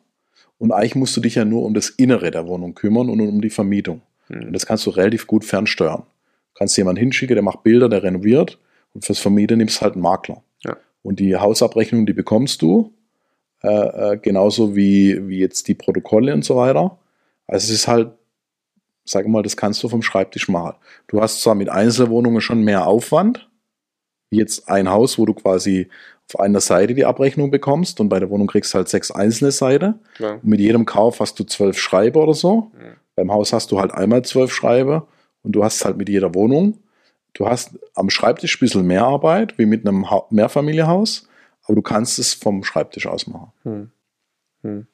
und 0.59 0.73
eigentlich 0.73 0.95
musst 0.95 1.17
du 1.17 1.21
dich 1.21 1.35
ja 1.35 1.45
nur 1.45 1.65
um 1.65 1.75
das 1.75 1.91
Innere 1.91 2.31
der 2.31 2.47
Wohnung 2.47 2.75
kümmern 2.75 3.11
und 3.11 3.21
um 3.21 3.41
die 3.41 3.51
Vermietung. 3.51 4.03
Hm. 4.29 4.49
Und 4.49 4.53
das 4.53 4.67
kannst 4.67 4.87
du 4.87 4.91
relativ 4.91 5.27
gut 5.27 5.45
fernsteuern. 5.45 6.03
Du 6.03 6.59
kannst 6.59 6.77
jemanden 6.77 7.01
hinschicken, 7.01 7.35
der 7.35 7.43
macht 7.43 7.63
Bilder, 7.63 7.89
der 7.89 8.03
renoviert 8.03 8.59
und 8.95 9.05
fürs 9.05 9.19
Vermieten 9.19 9.59
nimmst 9.59 9.83
halt 9.83 9.95
einen 9.95 10.03
Makler. 10.03 10.43
Ja. 10.65 10.77
Und 11.03 11.21
die 11.21 11.37
Hausabrechnung, 11.37 12.07
die 12.07 12.15
bekommst 12.15 12.63
du, 12.63 12.93
äh, 13.63 14.13
äh, 14.13 14.19
genauso 14.19 14.77
wie, 14.77 15.29
wie 15.29 15.39
jetzt 15.39 15.69
die 15.69 15.75
Protokolle 15.75 16.33
und 16.35 16.45
so 16.45 16.57
weiter. 16.57 16.99
Also 17.47 17.65
es 17.67 17.71
ist 17.71 17.89
halt, 17.89 18.13
sag 19.05 19.27
mal, 19.29 19.43
das 19.43 19.57
kannst 19.57 19.83
du 19.83 19.89
vom 19.89 20.03
Schreibtisch 20.03 20.49
machen. 20.49 20.77
Du 21.09 21.21
hast 21.21 21.41
zwar 21.43 21.55
mit 21.55 21.69
Einzelwohnungen 21.69 22.41
schon 22.41 22.63
mehr 22.63 22.87
Aufwand, 22.87 23.49
wie 24.31 24.39
jetzt 24.39 24.69
ein 24.69 24.91
Haus, 24.91 25.19
wo 25.19 25.27
du 25.27 25.35
quasi 25.35 25.89
auf 26.29 26.41
einer 26.41 26.61
Seite 26.61 26.95
die 26.95 27.05
Abrechnung 27.05 27.51
bekommst 27.51 28.01
und 28.01 28.09
bei 28.09 28.19
der 28.19 28.31
Wohnung 28.31 28.49
kriegst 28.49 28.75
du 28.75 28.79
halt 28.79 28.89
sechs 28.89 29.11
einzelne 29.11 29.53
Seiten. 29.53 30.01
Und 30.19 30.45
mit 30.45 30.61
jedem 30.61 30.85
Kauf 30.85 31.21
hast 31.21 31.39
du 31.39 31.45
zwölf 31.45 31.79
Schreiber 31.79 32.23
oder 32.25 32.35
so. 32.35 32.73
Mhm. 32.75 32.97
Beim 33.15 33.33
Haus 33.33 33.53
hast 33.53 33.71
du 33.71 33.81
halt 33.81 33.93
einmal 33.93 34.23
zwölf 34.23 34.53
Schreiber 34.53 35.07
und 35.43 35.53
du 35.53 35.63
hast 35.63 35.85
halt 35.85 35.97
mit 35.97 36.09
jeder 36.09 36.35
Wohnung. 36.35 36.79
Du 37.33 37.49
hast 37.49 37.79
am 37.95 38.11
Schreibtisch 38.11 38.57
ein 38.57 38.61
bisschen 38.61 38.87
mehr 38.87 39.05
Arbeit, 39.05 39.59
wie 39.59 39.67
mit 39.67 39.87
einem 39.87 40.11
ha 40.11 40.25
Mehrfamilienhaus, 40.31 41.29
aber 41.65 41.77
du 41.77 41.83
kannst 41.83 42.19
es 42.19 42.35
vom 42.35 42.65
Schreibtisch 42.65 43.07
aus 43.07 43.27
machen. 43.27 43.53
Hm. 43.63 43.91
Hm. 44.63 44.87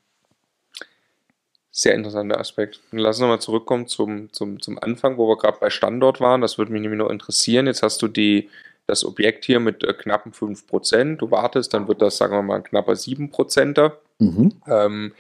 Sehr 1.71 1.95
interessanter 1.95 2.38
Aspekt. 2.38 2.81
Und 2.92 2.99
lass 2.99 3.16
uns 3.16 3.23
nochmal 3.23 3.40
zurückkommen 3.40 3.87
zum, 3.87 4.31
zum, 4.33 4.61
zum 4.61 4.79
Anfang, 4.79 5.16
wo 5.16 5.27
wir 5.27 5.38
gerade 5.38 5.57
bei 5.59 5.71
Standort 5.71 6.21
waren. 6.21 6.42
Das 6.42 6.59
würde 6.59 6.71
mich 6.71 6.83
nämlich 6.83 6.99
noch 6.99 7.09
interessieren. 7.09 7.66
Jetzt 7.66 7.83
hast 7.83 8.03
du 8.03 8.09
die, 8.09 8.51
das 8.87 9.05
Objekt 9.05 9.45
hier 9.45 9.61
mit 9.61 9.85
äh, 9.85 9.92
knappen 9.92 10.33
5%. 10.33 11.16
Du 11.16 11.31
wartest, 11.31 11.73
dann 11.75 11.88
wird 11.88 12.03
das, 12.03 12.16
sagen 12.16 12.35
wir 12.35 12.42
mal, 12.42 12.57
ein 12.57 12.64
knapper 12.64 12.92
7%er. 12.92 13.99
Mhm. 14.18 14.53
Ähm, 14.66 15.12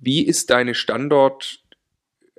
wie 0.00 0.22
ist 0.26 0.50
deine 0.50 0.74
Standort, 0.74 1.60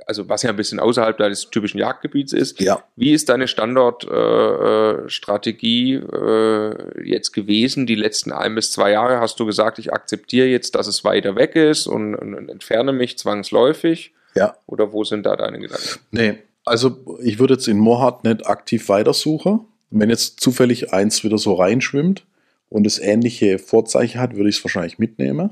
also 0.07 0.27
was 0.27 0.41
ja 0.43 0.49
ein 0.49 0.55
bisschen 0.55 0.79
außerhalb 0.79 1.17
deines 1.17 1.49
typischen 1.49 1.79
Jagdgebiets 1.79 2.33
ist, 2.33 2.59
Ja. 2.59 2.83
wie 2.95 3.11
ist 3.13 3.29
deine 3.29 3.47
Standortstrategie 3.47 5.05
äh, 5.05 5.09
Strategie, 5.09 5.93
äh, 5.93 7.07
jetzt 7.07 7.31
gewesen? 7.33 7.85
Die 7.85 7.95
letzten 7.95 8.31
ein 8.31 8.55
bis 8.55 8.71
zwei 8.71 8.91
Jahre 8.91 9.19
hast 9.19 9.39
du 9.39 9.45
gesagt, 9.45 9.79
ich 9.79 9.93
akzeptiere 9.93 10.47
jetzt, 10.47 10.75
dass 10.75 10.87
es 10.87 11.03
weiter 11.03 11.35
weg 11.35 11.55
ist 11.55 11.87
und, 11.87 12.15
und, 12.15 12.33
und 12.33 12.49
entferne 12.49 12.91
mich 12.93 13.17
zwangsläufig. 13.17 14.13
Ja. 14.35 14.55
Oder 14.65 14.91
wo 14.91 15.03
sind 15.03 15.25
da 15.25 15.35
deine 15.35 15.59
Gedanken? 15.59 15.99
Nee, 16.11 16.37
also 16.65 17.17
ich 17.21 17.37
würde 17.39 17.55
jetzt 17.55 17.67
in 17.67 17.77
Moorhardt 17.77 18.23
nicht 18.23 18.45
aktiv 18.47 18.87
weitersuchen. 18.89 19.65
Wenn 19.91 20.09
jetzt 20.09 20.39
zufällig 20.39 20.93
eins 20.93 21.23
wieder 21.23 21.37
so 21.37 21.53
reinschwimmt 21.53 22.25
und 22.69 22.87
es 22.87 22.97
ähnliche 22.97 23.59
Vorzeichen 23.59 24.19
hat, 24.19 24.35
würde 24.35 24.49
ich 24.49 24.57
es 24.57 24.63
wahrscheinlich 24.63 24.97
mitnehmen. 24.97 25.51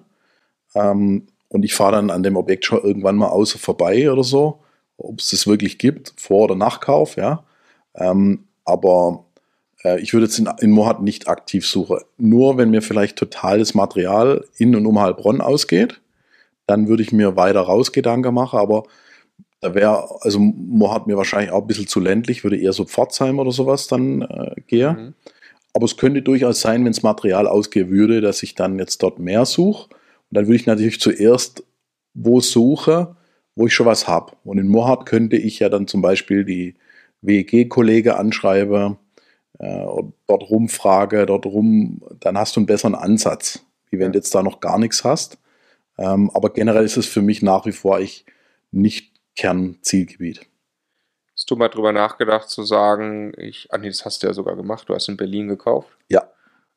Ähm, 0.74 1.28
und 1.50 1.64
ich 1.64 1.74
fahre 1.74 1.94
dann 1.94 2.10
an 2.10 2.24
dem 2.24 2.38
Objekt 2.38 2.66
schon 2.66 2.82
irgendwann 2.82 3.16
mal 3.16 3.28
außer 3.28 3.60
vorbei 3.60 4.12
oder 4.12 4.24
so, 4.24 4.60
ob 4.98 5.20
es 5.20 5.30
das 5.30 5.48
wirklich 5.48 5.78
gibt, 5.78 6.14
Vor- 6.18 6.46
oder 6.46 6.56
Nachkauf, 6.56 7.16
ja. 7.18 7.44
Ähm, 7.96 8.46
aber 8.66 9.26
äh, 9.84 10.00
ich 10.00 10.14
würde 10.14 10.28
jetzt 10.28 10.40
in, 10.40 10.50
in 10.60 10.72
Moorhardt 10.72 11.02
nicht 11.02 11.28
aktiv 11.28 11.66
suchen. 11.66 12.00
Nur 12.18 12.58
wenn 12.58 12.70
mir 12.70 12.82
vielleicht 12.82 13.18
totales 13.18 13.74
Material 13.74 14.46
in 14.58 14.76
und 14.76 14.86
um 14.86 15.00
Heilbronn 15.00 15.42
ausgeht, 15.42 16.02
dann 16.68 16.88
würde 16.88 17.04
ich 17.04 17.12
mir 17.12 17.36
weiter 17.36 17.62
raus 17.62 17.92
Gedanken 17.92 18.34
machen, 18.34 18.60
aber 18.60 18.84
da 19.62 19.76
wäre, 19.76 20.22
also 20.22 20.40
Moorhardt 20.40 21.08
mir 21.08 21.18
wahrscheinlich 21.18 21.52
auch 21.52 21.62
ein 21.62 21.68
bisschen 21.68 21.88
zu 21.88 22.00
ländlich, 22.00 22.44
würde 22.44 22.58
eher 22.58 22.74
so 22.74 22.86
Pforzheim 22.86 23.40
oder 23.40 23.52
sowas 23.52 23.88
dann 23.88 24.22
äh, 24.22 24.62
gehen. 24.68 24.96
Mhm. 24.96 25.14
Aber 25.74 25.86
es 25.86 25.98
könnte 25.98 26.22
durchaus 26.22 26.62
sein, 26.62 26.84
wenn 26.86 26.94
das 26.94 27.04
Material 27.04 27.48
ausgehen 27.48 27.90
würde, 27.90 28.22
dass 28.22 28.42
ich 28.42 28.56
dann 28.56 28.80
jetzt 28.80 29.04
dort 29.04 29.20
mehr 29.20 29.46
suche. 29.46 29.90
Und 29.90 30.36
dann 30.36 30.48
würde 30.48 30.56
ich 30.56 30.66
natürlich 30.66 31.00
zuerst 31.00 31.64
wo 32.14 32.42
suche, 32.42 33.16
wo 33.56 33.68
ich 33.68 33.74
schon 33.74 33.86
was 33.86 34.08
habe. 34.08 34.34
Und 34.44 34.58
in 34.58 34.68
Moorhardt 34.68 35.06
könnte 35.06 35.38
ich 35.38 35.60
ja 35.60 35.70
dann 35.70 35.88
zum 35.88 36.02
Beispiel 36.02 36.44
die 36.44 36.76
WEG-Kollege 37.22 38.18
anschreiben, 38.18 38.98
äh, 39.60 39.86
dort 40.28 40.50
rumfrage, 40.50 41.26
dort 41.26 41.46
rum, 41.46 42.02
dann 42.20 42.38
hast 42.38 42.56
du 42.56 42.62
einen 42.62 42.68
besseren 42.68 42.96
Ansatz, 42.96 43.66
wie 43.90 44.00
wenn 44.00 44.12
du 44.12 44.20
jetzt 44.20 44.34
da 44.34 44.44
noch 44.44 44.60
gar 44.60 44.80
nichts 44.80 45.04
hast. 45.04 45.38
Ähm, 45.98 46.32
aber 46.34 46.52
generell 46.52 46.86
ist 46.86 46.98
es 46.98 47.06
für 47.06 47.22
mich 47.22 47.42
nach 47.42 47.66
wie 47.66 47.74
vor 47.74 48.00
ich 48.00 48.26
nicht 48.72 49.19
Kernzielgebiet. 49.36 50.42
Hast 51.34 51.50
du 51.50 51.56
mal 51.56 51.70
drüber 51.70 51.94
nachgedacht 51.94 52.50
zu 52.50 52.64
sagen, 52.64 53.32
ich, 53.38 53.68
ah 53.72 53.78
nee, 53.78 53.88
das 53.88 54.04
hast 54.04 54.22
du 54.22 54.28
ja 54.28 54.34
sogar 54.34 54.56
gemacht, 54.56 54.90
du 54.90 54.94
hast 54.94 55.08
in 55.08 55.18
Berlin 55.18 55.48
gekauft. 55.48 55.90
Ja. 56.10 56.30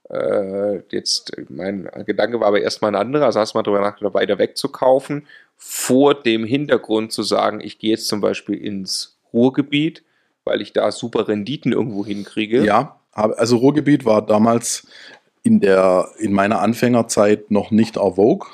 Äh, 0.09 0.83
jetzt, 0.91 1.33
mein 1.49 1.91
Gedanke 2.07 2.39
war 2.39 2.49
aber 2.49 2.61
erstmal 2.61 2.93
ein 2.93 3.01
anderer, 3.01 3.27
also 3.27 3.41
hast 3.41 3.55
du 3.55 3.59
mal 3.59 3.63
drüber 3.63 3.81
nachgedacht, 3.81 4.15
weiter 4.15 4.39
wegzukaufen, 4.39 5.27
vor 5.57 6.15
dem 6.15 6.45
Hintergrund 6.45 7.13
zu 7.13 7.23
sagen, 7.23 7.61
ich 7.61 7.79
gehe 7.79 7.91
jetzt 7.91 8.09
zum 8.09 8.21
Beispiel 8.21 8.57
ins 8.57 9.19
Ruhrgebiet, 9.33 10.05
weil 10.45 10.61
ich 10.61 10.73
da 10.73 10.93
super 10.93 11.29
Renditen 11.29 11.73
irgendwo 11.73 12.05
hinkriege. 12.05 12.65
Ja, 12.65 13.01
also 13.13 13.57
Ruhrgebiet 13.57 14.05
war 14.05 14.25
damals 14.25 14.87
in, 15.43 15.61
der, 15.61 16.09
in 16.19 16.33
meiner 16.33 16.61
Anfängerzeit 16.61 17.51
noch 17.51 17.71
nicht 17.71 17.97
en 17.97 18.15
vogue. 18.15 18.49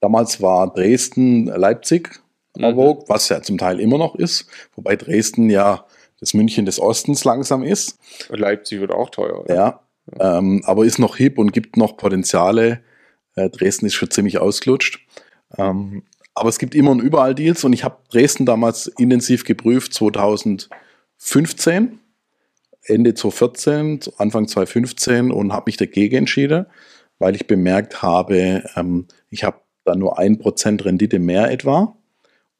Damals 0.00 0.40
war 0.40 0.72
Dresden, 0.72 1.46
Leipzig 1.46 2.20
en 2.56 2.74
Mhm. 2.74 3.02
was 3.06 3.28
ja 3.28 3.42
zum 3.42 3.58
Teil 3.58 3.80
immer 3.80 3.98
noch 3.98 4.14
ist, 4.14 4.46
wobei 4.74 4.96
Dresden 4.96 5.50
ja 5.50 5.84
das 6.20 6.34
München 6.34 6.66
des 6.66 6.80
Ostens 6.80 7.24
langsam 7.24 7.62
ist. 7.62 7.98
Und 8.28 8.40
Leipzig 8.40 8.80
wird 8.80 8.90
auch 8.90 9.10
teuer, 9.10 9.40
oder? 9.40 9.54
Ja, 9.54 9.80
ähm, 10.18 10.62
aber 10.64 10.84
ist 10.84 10.98
noch 10.98 11.16
hip 11.16 11.38
und 11.38 11.52
gibt 11.52 11.76
noch 11.76 11.96
Potenziale. 11.96 12.80
Äh, 13.36 13.50
Dresden 13.50 13.86
ist 13.86 13.94
schon 13.94 14.10
ziemlich 14.10 14.38
ausgelutscht. 14.38 15.06
Ähm, 15.56 16.02
aber 16.34 16.48
es 16.48 16.58
gibt 16.58 16.74
immer 16.74 16.90
und 16.90 17.00
überall 17.00 17.34
Deals 17.34 17.64
und 17.64 17.72
ich 17.72 17.84
habe 17.84 17.98
Dresden 18.10 18.46
damals 18.46 18.86
intensiv 18.86 19.44
geprüft, 19.44 19.94
2015, 19.94 22.00
Ende 22.84 23.14
2014, 23.14 24.00
Anfang 24.18 24.48
2015 24.48 25.30
und 25.30 25.52
habe 25.52 25.64
mich 25.66 25.76
dagegen 25.76 26.16
entschieden, 26.16 26.66
weil 27.18 27.34
ich 27.34 27.46
bemerkt 27.46 28.02
habe, 28.02 28.64
ähm, 28.76 29.06
ich 29.30 29.44
habe 29.44 29.58
da 29.84 29.94
nur 29.94 30.18
ein 30.18 30.38
Prozent 30.38 30.84
Rendite 30.84 31.18
mehr 31.18 31.50
etwa 31.50 31.96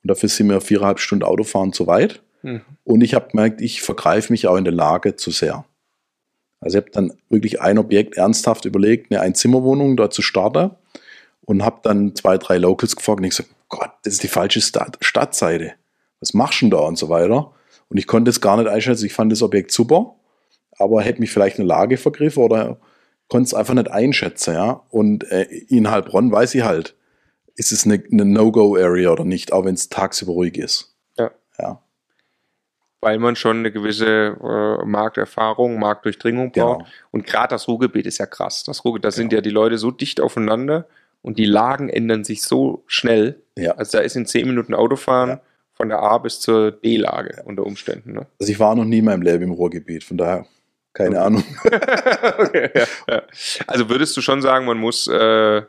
und 0.08 0.16
dafür 0.16 0.30
sind 0.30 0.46
mir 0.46 0.62
viereinhalb 0.62 1.00
Stunden 1.00 1.22
Autofahren 1.22 1.74
zu 1.74 1.86
weit. 1.86 2.22
Mhm. 2.42 2.62
Und 2.84 3.02
ich 3.02 3.12
habe 3.12 3.28
gemerkt, 3.28 3.60
ich 3.60 3.82
vergreife 3.82 4.32
mich 4.32 4.46
auch 4.46 4.56
in 4.56 4.64
der 4.64 4.72
Lage 4.72 5.16
zu 5.16 5.30
sehr. 5.30 5.66
Also 6.60 6.78
ich 6.78 6.84
habe 6.84 6.92
dann 6.92 7.12
wirklich 7.28 7.60
ein 7.60 7.76
Objekt 7.76 8.16
ernsthaft 8.16 8.64
überlegt, 8.64 9.12
eine 9.12 9.20
Einzimmerwohnung 9.20 9.98
dort 9.98 10.14
zu 10.14 10.22
starten 10.22 10.70
und 11.42 11.62
habe 11.62 11.80
dann 11.82 12.14
zwei, 12.14 12.38
drei 12.38 12.56
Locals 12.56 12.96
gefragt 12.96 13.18
und 13.18 13.24
ich 13.24 13.30
gesagt, 13.30 13.50
Gott, 13.68 13.90
das 14.02 14.14
ist 14.14 14.22
die 14.22 14.28
falsche 14.28 14.62
Stadt 14.62 14.96
Stadtseite. 15.02 15.72
Was 16.20 16.32
machst 16.32 16.62
du 16.62 16.64
denn 16.64 16.70
da 16.70 16.78
und 16.78 16.96
so 16.96 17.10
weiter? 17.10 17.52
Und 17.90 17.98
ich 17.98 18.06
konnte 18.06 18.30
es 18.30 18.40
gar 18.40 18.56
nicht 18.56 18.68
einschätzen. 18.68 19.04
Ich 19.04 19.12
fand 19.12 19.30
das 19.30 19.42
Objekt 19.42 19.72
super, 19.72 20.14
aber 20.78 21.02
hätte 21.02 21.20
mich 21.20 21.30
vielleicht 21.30 21.58
eine 21.58 21.68
Lage 21.68 21.98
vergriffen 21.98 22.42
oder 22.42 22.78
konnte 23.28 23.44
es 23.44 23.54
einfach 23.54 23.74
nicht 23.74 23.90
einschätzen, 23.90 24.54
ja. 24.54 24.84
Und 24.88 25.30
äh, 25.30 25.42
in 25.42 25.90
Heilbronn 25.90 26.32
weiß 26.32 26.54
ich 26.54 26.62
halt, 26.62 26.94
ist 27.58 27.72
es 27.72 27.84
eine, 27.84 28.02
eine 28.10 28.24
No-Go-Area 28.24 29.10
oder 29.10 29.24
nicht, 29.24 29.52
auch 29.52 29.64
wenn 29.64 29.74
es 29.74 29.88
tagsüber 29.88 30.32
ruhig 30.32 30.56
ist. 30.56 30.94
Ja. 31.18 31.32
Ja. 31.58 31.82
Weil 33.00 33.18
man 33.18 33.34
schon 33.36 33.58
eine 33.58 33.72
gewisse 33.72 34.06
äh, 34.40 34.84
Markterfahrung, 34.84 35.78
Marktdurchdringung 35.78 36.52
braucht. 36.52 36.78
Genau. 36.84 36.90
Und 37.10 37.26
gerade 37.26 37.48
das 37.50 37.66
Ruhrgebiet 37.68 38.06
ist 38.06 38.18
ja 38.18 38.26
krass. 38.26 38.62
Das 38.64 38.84
Ruhrgebiet, 38.84 39.04
da 39.04 39.10
sind 39.10 39.28
Genau. 39.30 39.38
ja 39.38 39.42
die 39.42 39.50
Leute 39.50 39.76
so 39.78 39.90
dicht 39.90 40.20
aufeinander 40.20 40.86
und 41.20 41.36
die 41.38 41.46
Lagen 41.46 41.88
ändern 41.88 42.22
sich 42.24 42.42
so 42.42 42.84
schnell. 42.86 43.42
Ja. 43.56 43.72
Also 43.72 43.98
da 43.98 44.04
ist 44.04 44.14
in 44.16 44.24
zehn 44.26 44.46
Minuten 44.46 44.72
Autofahren 44.74 45.30
Ja. 45.30 45.40
von 45.74 45.88
der 45.88 45.98
A 45.98 46.18
bis 46.18 46.38
zur 46.40 46.70
D-Lage 46.70 47.42
unter 47.44 47.66
Umständen. 47.66 48.12
Ne? 48.12 48.26
Also 48.40 48.52
ich 48.52 48.60
war 48.60 48.76
noch 48.76 48.84
nie 48.84 48.98
in 48.98 49.04
meinem 49.04 49.22
Leben 49.22 49.42
im 49.44 49.50
Ruhrgebiet, 49.52 50.04
von 50.04 50.16
daher 50.16 50.46
keine 50.92 51.20
Ahnung. 51.20 51.44
okay, 52.38 52.70
ja, 52.74 52.86
ja. 53.08 53.22
Also 53.66 53.88
würdest 53.88 54.16
du 54.16 54.20
schon 54.20 54.42
sagen, 54.42 54.64
man 54.66 54.78
muss, 54.78 55.06
äh, 55.08 55.62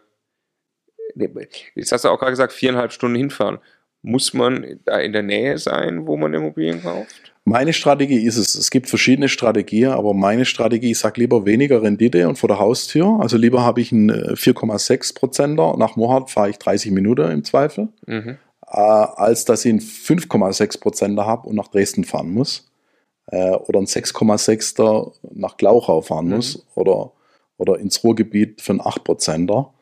jetzt 1.76 1.92
hast 1.92 2.06
du 2.06 2.10
auch 2.10 2.20
gerade 2.20 2.32
gesagt, 2.32 2.54
viereinhalb 2.54 2.92
Stunden 2.92 3.16
hinfahren. 3.18 3.60
Muss 4.02 4.34
man 4.34 4.80
da 4.86 4.98
in 5.00 5.12
der 5.12 5.24
Nähe 5.24 5.58
sein, 5.58 6.08
wo 6.08 6.16
man 6.16 6.34
Immobilien 6.34 6.82
kauft? 6.82 7.34
Meine 7.44 7.74
Strategie 7.74 8.24
ist 8.26 8.38
es. 8.38 8.56
Es 8.56 8.70
gibt 8.72 8.88
verschiedene 8.88 9.28
Strategien, 9.28 9.90
aber 9.90 10.14
meine 10.14 10.46
Strategie, 10.46 10.92
ich 10.92 11.00
sage 11.00 11.20
lieber 11.20 11.46
weniger 11.46 11.82
Rendite 11.82 12.30
und 12.30 12.38
vor 12.38 12.48
der 12.48 12.60
Haustür. 12.60 13.18
Also 13.20 13.36
lieber 13.38 13.64
habe 13.64 13.82
ich 13.82 13.92
einen 13.92 14.10
äh, 14.10 14.34
4,6 14.36 15.16
Prozenter. 15.16 15.76
Nach 15.78 15.96
Mohart 15.98 16.30
fahre 16.30 16.50
ich 16.52 16.58
30 16.60 16.92
Minuten 16.92 17.30
im 17.32 17.44
Zweifel, 17.44 17.90
Mhm. 18.06 18.38
äh, 18.68 18.78
als 18.78 19.44
dass 19.46 19.66
ich 19.66 19.72
einen 19.72 19.82
5,6 19.82 20.80
Prozenter 20.80 21.26
habe 21.26 21.50
und 21.50 21.56
nach 21.56 21.68
Dresden 21.68 22.06
fahren 22.06 22.32
muss. 22.32 22.72
Äh, 23.32 23.52
oder 23.52 23.80
einen 23.80 23.88
6,6er 23.88 25.12
nach 25.34 25.58
Glauchau 25.58 26.02
fahren 26.02 26.28
Mhm. 26.28 26.36
muss. 26.36 26.66
Oder, 26.76 27.12
oder 27.58 27.80
ins 27.80 28.02
Ruhrgebiet 28.04 28.62
für 28.62 28.72
einen 28.74 28.82
8 28.82 29.04
Prozenter. 29.04 29.74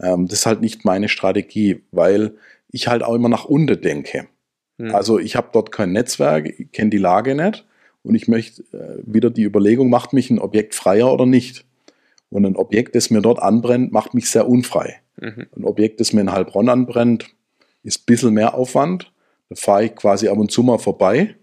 Ähm, 0.00 0.26
das 0.28 0.40
ist 0.40 0.46
halt 0.46 0.60
nicht 0.60 0.84
meine 0.84 1.08
Strategie, 1.08 1.82
weil 1.90 2.36
ich 2.70 2.88
halt 2.88 3.02
auch 3.02 3.14
immer 3.14 3.28
nach 3.28 3.44
unten 3.44 3.80
denke. 3.80 4.28
Mhm. 4.78 4.94
Also 4.94 5.18
ich 5.18 5.36
habe 5.36 5.48
dort 5.52 5.72
kein 5.72 5.92
Netzwerk, 5.92 6.46
ich 6.58 6.72
kenne 6.72 6.90
die 6.90 6.98
Lage 6.98 7.34
nicht 7.34 7.66
und 8.02 8.14
ich 8.14 8.28
möchte 8.28 8.62
äh, 8.72 9.02
wieder 9.04 9.30
die 9.30 9.44
Überlegung, 9.44 9.90
macht 9.90 10.12
mich 10.12 10.30
ein 10.30 10.38
Objekt 10.38 10.74
freier 10.74 11.12
oder 11.12 11.26
nicht? 11.26 11.64
Und 12.28 12.44
ein 12.44 12.56
Objekt, 12.56 12.94
das 12.94 13.10
mir 13.10 13.22
dort 13.22 13.38
anbrennt, 13.38 13.92
macht 13.92 14.12
mich 14.12 14.28
sehr 14.28 14.48
unfrei. 14.48 14.96
Mhm. 15.16 15.46
Ein 15.56 15.64
Objekt, 15.64 16.00
das 16.00 16.12
mir 16.12 16.22
in 16.22 16.32
Heilbronn 16.32 16.68
anbrennt, 16.68 17.26
ist 17.82 18.00
ein 18.00 18.06
bisschen 18.06 18.34
mehr 18.34 18.54
Aufwand. 18.54 19.12
Da 19.48 19.56
fahre 19.56 19.84
ich 19.84 19.94
quasi 19.94 20.28
ab 20.28 20.38
und 20.38 20.50
zu 20.50 20.62
mal 20.62 20.78
vorbei 20.78 21.36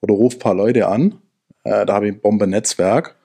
oder 0.00 0.14
rufe 0.14 0.36
ein 0.36 0.40
paar 0.40 0.54
Leute 0.54 0.86
an. 0.86 1.20
Äh, 1.64 1.84
da 1.84 1.94
habe 1.94 2.06
ich 2.06 2.14
ein 2.14 2.20
Bombe-Netzwerk. 2.20 3.16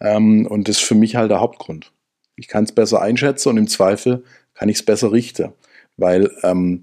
Ähm, 0.00 0.46
und 0.46 0.68
das 0.68 0.78
ist 0.78 0.84
für 0.84 0.94
mich 0.94 1.16
halt 1.16 1.30
der 1.30 1.40
Hauptgrund. 1.40 1.92
Ich 2.36 2.48
kann 2.48 2.64
es 2.64 2.72
besser 2.72 3.00
einschätzen 3.00 3.50
und 3.50 3.56
im 3.56 3.68
Zweifel 3.68 4.24
kann 4.54 4.68
ich 4.68 4.76
es 4.76 4.82
besser 4.84 5.12
richten. 5.12 5.52
Weil 5.96 6.30
ähm, 6.42 6.82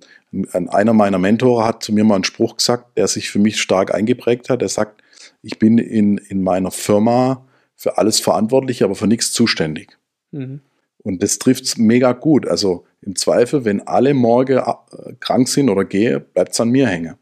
ein- 0.53 0.69
einer 0.69 0.93
meiner 0.93 1.19
Mentore 1.19 1.65
hat 1.65 1.83
zu 1.83 1.93
mir 1.93 2.03
mal 2.03 2.15
einen 2.15 2.23
Spruch 2.23 2.57
gesagt, 2.57 2.97
der 2.97 3.07
sich 3.07 3.29
für 3.29 3.39
mich 3.39 3.61
stark 3.61 3.93
eingeprägt 3.93 4.49
hat. 4.49 4.61
Er 4.61 4.69
sagt, 4.69 5.01
ich 5.41 5.59
bin 5.59 5.77
in, 5.77 6.17
in 6.17 6.41
meiner 6.43 6.71
Firma 6.71 7.45
für 7.75 7.97
alles 7.97 8.19
verantwortlich, 8.19 8.83
aber 8.83 8.95
für 8.95 9.07
nichts 9.07 9.33
zuständig. 9.33 9.97
Mhm. 10.31 10.61
Und 11.03 11.23
das 11.23 11.39
trifft's 11.39 11.77
mega 11.77 12.13
gut. 12.13 12.47
Also 12.47 12.85
im 13.01 13.15
Zweifel, 13.15 13.65
wenn 13.65 13.85
alle 13.87 14.13
morgen 14.13 14.59
äh, 14.59 15.13
krank 15.19 15.47
sind 15.49 15.69
oder 15.69 15.83
gehe, 15.83 16.19
bleibt's 16.19 16.61
an 16.61 16.69
mir 16.69 16.87
hängen. 16.87 17.15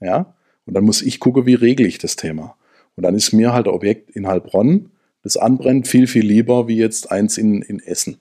Ja? 0.00 0.34
Und 0.66 0.74
dann 0.74 0.84
muss 0.84 1.00
ich 1.00 1.20
gucken, 1.20 1.46
wie 1.46 1.54
regle 1.54 1.86
ich 1.86 1.98
das 1.98 2.16
Thema. 2.16 2.56
Und 2.96 3.04
dann 3.04 3.14
ist 3.14 3.32
mir 3.32 3.52
halt 3.52 3.68
Objekt 3.68 4.10
in 4.10 4.26
Heilbronn, 4.26 4.90
das 5.22 5.36
anbrennt, 5.36 5.88
viel, 5.88 6.06
viel 6.06 6.24
lieber 6.24 6.68
wie 6.68 6.76
jetzt 6.76 7.10
eins 7.10 7.38
in, 7.38 7.62
in 7.62 7.80
Essen. 7.80 8.18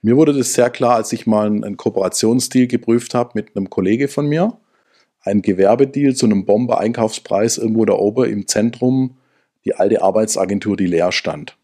Mir 0.00 0.16
wurde 0.16 0.32
das 0.32 0.54
sehr 0.54 0.70
klar, 0.70 0.94
als 0.94 1.12
ich 1.12 1.26
mal 1.26 1.46
einen, 1.46 1.76
Kooperationsdeal 1.76 2.68
geprüft 2.68 3.14
habe 3.14 3.32
mit 3.34 3.56
einem 3.56 3.68
Kollege 3.68 4.08
von 4.08 4.26
mir. 4.26 4.58
Ein 5.20 5.42
Gewerbedeal 5.42 6.14
zu 6.14 6.26
einem 6.26 6.44
Bomber-Einkaufspreis 6.44 7.58
irgendwo 7.58 7.84
da 7.84 7.94
oben 7.94 8.30
im 8.30 8.46
Zentrum, 8.46 9.16
die 9.64 9.74
alte 9.74 10.00
Arbeitsagentur, 10.02 10.76
die 10.76 10.86
leer 10.86 11.10
stand. 11.10 11.58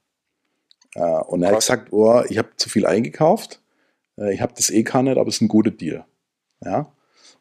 Äh, 0.95 1.01
und 1.01 1.43
er 1.43 1.51
hat 1.51 1.61
gesagt, 1.61 1.93
oh, 1.93 2.23
ich 2.29 2.39
habe 2.39 2.49
zu 2.57 2.69
viel 2.69 2.87
eingekauft, 2.87 3.61
äh, 4.19 4.35
ich 4.35 4.41
habe 4.41 4.53
das 4.57 4.71
eh 4.71 4.83
gar 4.83 5.05
nicht, 5.05 5.17
aber 5.17 5.29
es 5.29 5.37
ist 5.37 5.43
ein 5.43 5.49
guter 5.49 5.71
Deal. 5.71 6.05
Ja? 6.65 6.93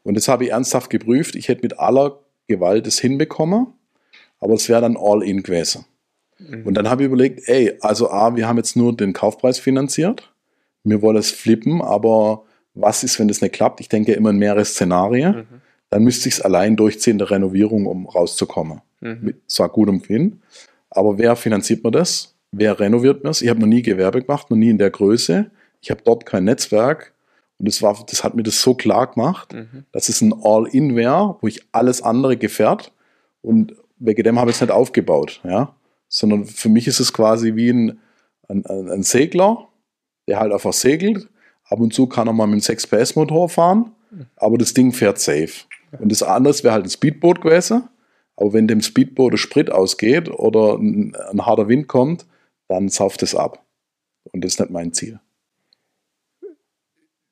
Und 0.03 0.15
das 0.15 0.27
habe 0.27 0.45
ich 0.45 0.51
ernsthaft 0.51 0.89
geprüft. 0.89 1.36
Ich 1.36 1.47
hätte 1.47 1.63
mit 1.63 1.79
aller 1.79 2.19
Gewalt 2.47 2.86
es 2.86 2.99
hinbekommen, 2.99 3.67
aber 4.39 4.53
es 4.53 4.69
wäre 4.69 4.82
dann 4.82 4.97
all-in 4.97 5.41
gewesen. 5.41 5.86
Mhm. 6.49 6.65
Und 6.65 6.73
dann 6.75 6.89
habe 6.89 7.03
ich 7.03 7.08
überlegt, 7.08 7.47
ey, 7.47 7.77
also 7.82 8.10
A, 8.10 8.36
wir 8.36 8.47
haben 8.47 8.58
jetzt 8.58 8.75
nur 8.75 8.95
den 8.95 9.13
Kaufpreis 9.13 9.60
finanziert, 9.60 10.34
wir 10.84 11.01
wollen 11.01 11.17
es 11.17 11.32
flippen, 11.32 11.82
aber 11.82 12.43
was 12.73 13.03
ist, 13.03 13.19
wenn 13.19 13.27
das 13.27 13.41
nicht 13.41 13.53
klappt? 13.53 13.79
Ich 13.79 13.89
denke 13.89 14.12
ja 14.12 14.17
immer 14.17 14.32
in 14.32 14.38
mehrere 14.38 14.65
Szenarien. 14.65 15.36
Mhm. 15.36 15.62
Dann 15.89 16.03
müsste 16.03 16.27
ich 16.27 16.36
es 16.36 16.41
allein 16.41 16.75
durchziehen 16.75 17.17
der 17.19 17.29
Renovierung, 17.29 17.86
um 17.86 18.08
rauszukommen 18.08 18.82
Mhm. 19.01 19.17
mit 19.21 19.41
zwar 19.51 19.69
gutem 19.69 20.01
Gewinn, 20.01 20.41
aber 20.89 21.17
wer 21.17 21.36
finanziert 21.36 21.84
mir 21.84 21.91
das? 21.91 22.36
Wer 22.51 22.79
renoviert 22.79 23.23
mir 23.23 23.29
es? 23.32 23.41
Ich 23.41 23.49
habe 23.49 23.60
noch 23.60 23.67
nie 23.67 23.82
Gewerbe 23.82 24.21
gemacht, 24.21 24.49
noch 24.49 24.58
nie 24.58 24.69
in 24.69 24.77
der 24.77 24.89
Größe. 24.91 25.49
Ich 25.82 25.91
habe 25.91 26.01
dort 26.06 26.25
kein 26.25 26.45
Netzwerk 26.45 27.13
und 27.60 27.67
das, 27.67 27.82
war, 27.82 27.97
das 28.10 28.23
hat 28.23 28.34
mir 28.36 28.43
das 28.43 28.62
so 28.62 28.73
klar 28.75 29.08
gemacht, 29.08 29.53
Mhm. 29.53 29.86
dass 29.91 30.08
es 30.10 30.21
ein 30.21 30.34
All-In 30.43 30.95
wäre, 30.95 31.36
wo 31.41 31.47
ich 31.47 31.62
alles 31.73 32.01
andere 32.01 32.38
gefährt 32.38 32.91
und 33.41 33.75
wegen 33.99 34.23
dem 34.23 34.39
habe 34.39 34.49
ich 34.51 34.58
es 34.58 34.62
nicht 34.62 34.71
aufgebaut, 34.71 35.41
ja. 35.43 35.75
Sondern 36.13 36.45
für 36.45 36.69
mich 36.69 36.88
ist 36.88 36.99
es 36.99 37.12
quasi 37.12 37.56
wie 37.56 37.71
ein, 37.71 37.99
ein, 38.47 38.65
ein 38.67 39.04
Segler, 39.04 39.67
der 40.28 40.39
halt 40.39 40.54
einfach 40.54 40.73
segelt. 40.73 41.28
Ab 41.65 41.80
und 41.80 41.91
zu 41.91 42.06
kann 42.06 42.28
er 42.28 42.34
mal 42.34 42.45
mit 42.45 42.54
einem 42.54 42.62
6 42.62 42.86
PS 42.86 43.15
Motor 43.15 43.49
fahren, 43.49 43.91
aber 44.36 44.60
das 44.60 44.76
Ding 44.76 44.91
fährt 44.91 45.17
safe. 45.17 45.65
Und 45.99 46.12
das 46.12 46.21
andere 46.21 46.54
wäre 46.63 46.73
halt 46.73 46.86
ein 46.86 46.89
Speedboot 46.89 47.41
gewesen. 47.41 47.89
Aber 48.36 48.54
wenn 48.54 48.67
dem 48.67 48.82
Speedboot 48.82 49.34
der 49.34 49.38
Sprit 49.38 49.71
ausgeht 49.71 50.30
oder 50.30 50.76
ein, 50.78 51.15
ein 51.15 51.45
harter 51.45 51.67
Wind 51.67 51.88
kommt, 51.88 52.28
dann 52.67 52.89
sauft 52.89 53.23
es 53.23 53.34
ab. 53.34 53.65
Und 54.32 54.43
das 54.43 54.54
ist 54.54 54.60
nicht 54.60 54.71
mein 54.71 54.93
Ziel. 54.93 55.19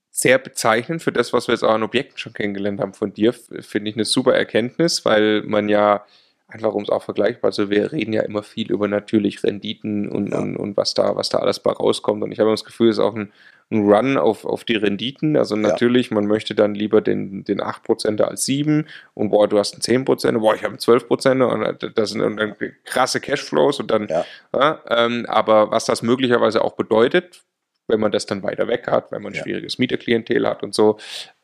Sehr 0.10 0.40
bezeichnend 0.40 1.04
für 1.04 1.12
das, 1.12 1.34
was 1.34 1.48
wir 1.48 1.54
jetzt 1.54 1.64
auch 1.64 1.74
an 1.74 1.84
Objekten 1.84 2.18
schon 2.18 2.34
kennengelernt 2.34 2.80
haben 2.80 2.94
von 2.94 3.14
dir, 3.14 3.34
finde 3.34 3.90
ich 3.90 3.96
eine 3.96 4.06
super 4.06 4.34
Erkenntnis, 4.34 5.06
weil 5.06 5.44
man 5.44 5.70
ja 5.70 6.04
einfach 6.52 6.74
um 6.74 6.84
es 6.84 6.90
auch 6.90 7.04
vergleichbar, 7.04 7.50
also 7.50 7.70
wir 7.70 7.92
reden 7.92 8.14
ja 8.14 8.22
immer 8.24 8.44
viel 8.44 8.72
über 8.72 8.88
natürlich 8.88 9.44
Renditen 9.44 10.08
und, 10.10 10.32
Ja. 10.32 10.40
und, 10.40 10.56
und 10.58 10.78
was 10.78 10.94
da, 10.94 11.16
was 11.16 11.30
da 11.30 11.40
alles 11.40 11.60
bei 11.60 11.72
rauskommt. 11.72 12.24
Und 12.24 12.32
ich 12.32 12.40
habe 12.40 12.52
das 12.52 12.66
Gefühl, 12.66 12.90
es 12.90 12.98
ist 12.98 13.04
auch 13.04 13.16
ein, 13.16 13.32
ein 13.72 13.90
Run 13.90 14.18
auf, 14.18 14.44
auf 14.46 14.64
die 14.66 14.76
Renditen. 14.76 15.38
Also 15.38 15.56
natürlich, 15.56 16.12
man 16.12 16.26
möchte 16.28 16.54
dann 16.56 16.76
lieber 16.76 17.00
den, 17.02 17.44
den 17.46 17.62
8% 17.62 18.22
als 18.22 18.46
7 18.46 18.86
und 19.14 19.30
boah, 19.30 19.48
du 19.48 19.58
hast 19.58 19.74
einen 19.74 20.04
10%, 20.06 20.40
boah, 20.40 20.56
ich 20.56 20.64
habe 20.64 20.74
einen 20.74 20.80
12% 20.80 21.42
und 21.42 21.98
das 21.98 22.10
sind 22.10 22.20
dann 22.20 22.56
krasse 22.84 23.20
Cashflows 23.22 23.80
und 23.80 23.90
dann, 23.90 24.08
Ja. 24.10 24.26
ja, 24.54 24.82
ähm, 24.90 25.26
aber 25.28 25.72
was 25.72 25.86
das 25.86 26.02
möglicherweise 26.02 26.64
auch 26.64 26.74
bedeutet, 26.74 27.44
wenn 27.88 28.00
man 28.00 28.12
das 28.12 28.26
dann 28.26 28.44
weiter 28.44 28.68
weg 28.68 28.88
hat, 28.88 29.12
wenn 29.12 29.22
man 29.22 29.32
ein 29.34 29.36
Ja. 29.36 29.44
schwieriges 29.44 29.78
Mieterklientel 29.80 30.48
hat 30.48 30.64
und 30.64 30.74
so, 30.74 30.98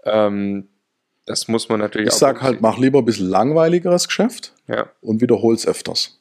ähm, 0.05 0.67
das 1.27 1.49
muss 1.49 1.67
man 1.69 1.79
natürlich 1.79 2.07
Ich 2.07 2.13
sag 2.13 2.41
halt, 2.41 2.61
mach 2.61 2.77
lieber 2.77 2.99
ein 2.99 3.05
bisschen 3.05 3.29
langweiligeres 3.29 4.07
Geschäft 4.07 4.53
Ja, 4.65 4.89
und 5.01 5.21
wiederhol's 5.21 5.67
öfters. 5.67 6.19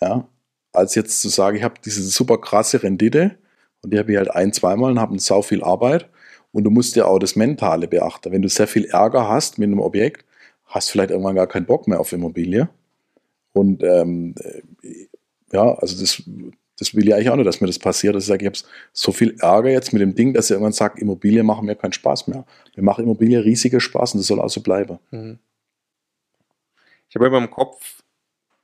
Ja, 0.00 0.28
als 0.72 0.94
jetzt 0.94 1.20
zu 1.20 1.28
sagen, 1.28 1.56
ich 1.56 1.62
habe 1.64 1.74
diese 1.84 2.02
super 2.02 2.38
krasse 2.38 2.82
Rendite 2.82 3.36
und 3.82 3.92
die 3.92 3.98
habe 3.98 4.12
ich 4.12 4.18
halt 4.18 4.30
ein, 4.30 4.52
zweimal 4.52 4.92
und 4.92 5.00
habe 5.00 5.18
sau 5.18 5.42
viel 5.42 5.62
Arbeit. 5.62 6.08
Und 6.52 6.62
du 6.62 6.70
musst 6.70 6.94
ja 6.94 7.06
auch 7.06 7.18
das 7.18 7.34
Mentale 7.34 7.88
beachten. 7.88 8.30
Wenn 8.30 8.42
du 8.42 8.48
sehr 8.48 8.68
viel 8.68 8.84
Ärger 8.84 9.28
hast 9.28 9.58
mit 9.58 9.66
einem 9.66 9.80
Objekt, 9.80 10.24
hast 10.66 10.88
du 10.88 10.92
vielleicht 10.92 11.10
irgendwann 11.10 11.34
gar 11.34 11.48
keinen 11.48 11.66
Bock 11.66 11.88
mehr 11.88 11.98
auf 11.98 12.12
Immobilie. 12.12 12.68
Und 13.52 13.82
ähm, 13.82 14.36
äh, 14.82 15.08
ja, 15.52 15.74
also 15.74 16.00
das, 16.00 16.22
das 16.78 16.94
will 16.94 17.06
ich 17.06 17.14
eigentlich 17.14 17.30
auch 17.30 17.36
nicht, 17.36 17.46
dass 17.46 17.60
mir 17.60 17.66
das 17.68 17.78
passiert. 17.78 18.14
Dass 18.14 18.24
ich 18.24 18.28
sage, 18.28 18.42
ich 18.42 18.46
habe 18.46 18.58
so 18.92 19.12
viel 19.12 19.36
Ärger 19.40 19.70
jetzt 19.70 19.92
mit 19.92 20.02
dem 20.02 20.14
Ding, 20.14 20.34
dass 20.34 20.46
ich 20.46 20.50
irgendwann 20.52 20.72
sage, 20.72 21.00
Immobilie 21.00 21.42
machen 21.42 21.66
mir 21.66 21.76
keinen 21.76 21.92
Spaß 21.92 22.26
mehr. 22.28 22.44
Mir 22.76 22.82
macht 22.82 22.98
Immobilie 22.98 23.44
riesiger 23.44 23.80
Spaß 23.80 24.14
und 24.14 24.20
das 24.20 24.26
soll 24.26 24.40
auch 24.40 24.48
so 24.50 24.60
bleiben. 24.60 24.98
Mhm. 25.10 25.38
Ich 27.08 27.14
habe 27.14 27.26
immer 27.26 27.38
im 27.38 27.50
Kopf, 27.50 28.02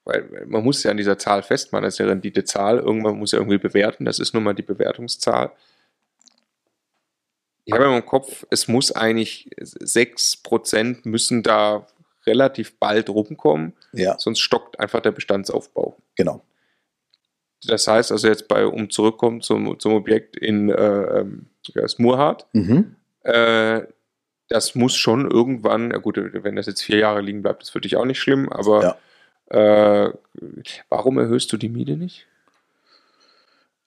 weil 0.04 0.30
weil 0.32 0.46
man 0.46 0.64
muss 0.64 0.82
ja 0.82 0.90
an 0.90 0.96
dieser 0.96 1.18
Zahl 1.18 1.42
festmachen, 1.44 1.84
das 1.84 1.94
ist 1.94 1.98
ja 1.98 2.06
Renditezahl, 2.06 2.78
irgendwann 2.78 3.16
muss 3.18 3.30
ja 3.32 3.38
irgendwie 3.38 3.58
bewerten, 3.58 4.04
das 4.04 4.18
ist 4.18 4.34
nun 4.34 4.42
mal 4.42 4.54
die 4.54 4.62
Bewertungszahl. 4.62 5.52
Ich 7.64 7.72
habe 7.72 7.84
immer 7.84 7.96
im 7.98 8.06
Kopf, 8.06 8.44
es 8.50 8.66
muss 8.66 8.90
eigentlich 8.90 9.48
6% 9.60 11.02
müssen 11.04 11.42
da 11.44 11.86
relativ 12.26 12.76
bald 12.78 13.08
rumkommen, 13.08 13.74
Ja, 13.92 14.18
sonst 14.18 14.40
stockt 14.40 14.80
einfach 14.80 15.00
der 15.00 15.12
Bestandsaufbau. 15.12 15.96
genau. 16.16 16.42
Das 17.66 17.86
heißt 17.86 18.10
also 18.12 18.26
jetzt 18.26 18.48
bei, 18.48 18.64
um 18.66 18.88
zurückkommen 18.90 19.40
zum, 19.42 19.78
zum 19.78 19.92
Objekt 19.94 20.36
in 20.36 20.70
äh, 20.70 20.74
ähm, 21.20 21.46
ja, 21.74 21.82
ist 21.84 21.98
Murhardt, 22.00 22.46
Mhm. 22.52 22.96
äh, 23.22 23.82
das 24.48 24.74
muss 24.74 24.96
schon 24.96 25.30
irgendwann, 25.30 25.90
ja 25.92 25.98
gut, 25.98 26.18
wenn 26.18 26.56
das 26.56 26.66
jetzt 26.66 26.82
vier 26.82 26.98
Jahre 26.98 27.20
liegen 27.20 27.42
bleibt, 27.42 27.62
das 27.62 27.70
für 27.70 27.80
dich 27.80 27.96
auch 27.96 28.04
nicht 28.04 28.18
schlimm, 28.20 28.48
aber 28.48 28.82
Ja. 28.82 28.96
Äh, 30.06 30.12
warum 30.88 31.18
erhöhst 31.18 31.52
du 31.52 31.56
die 31.56 31.68
Miete 31.68 31.96
nicht? 31.96 32.26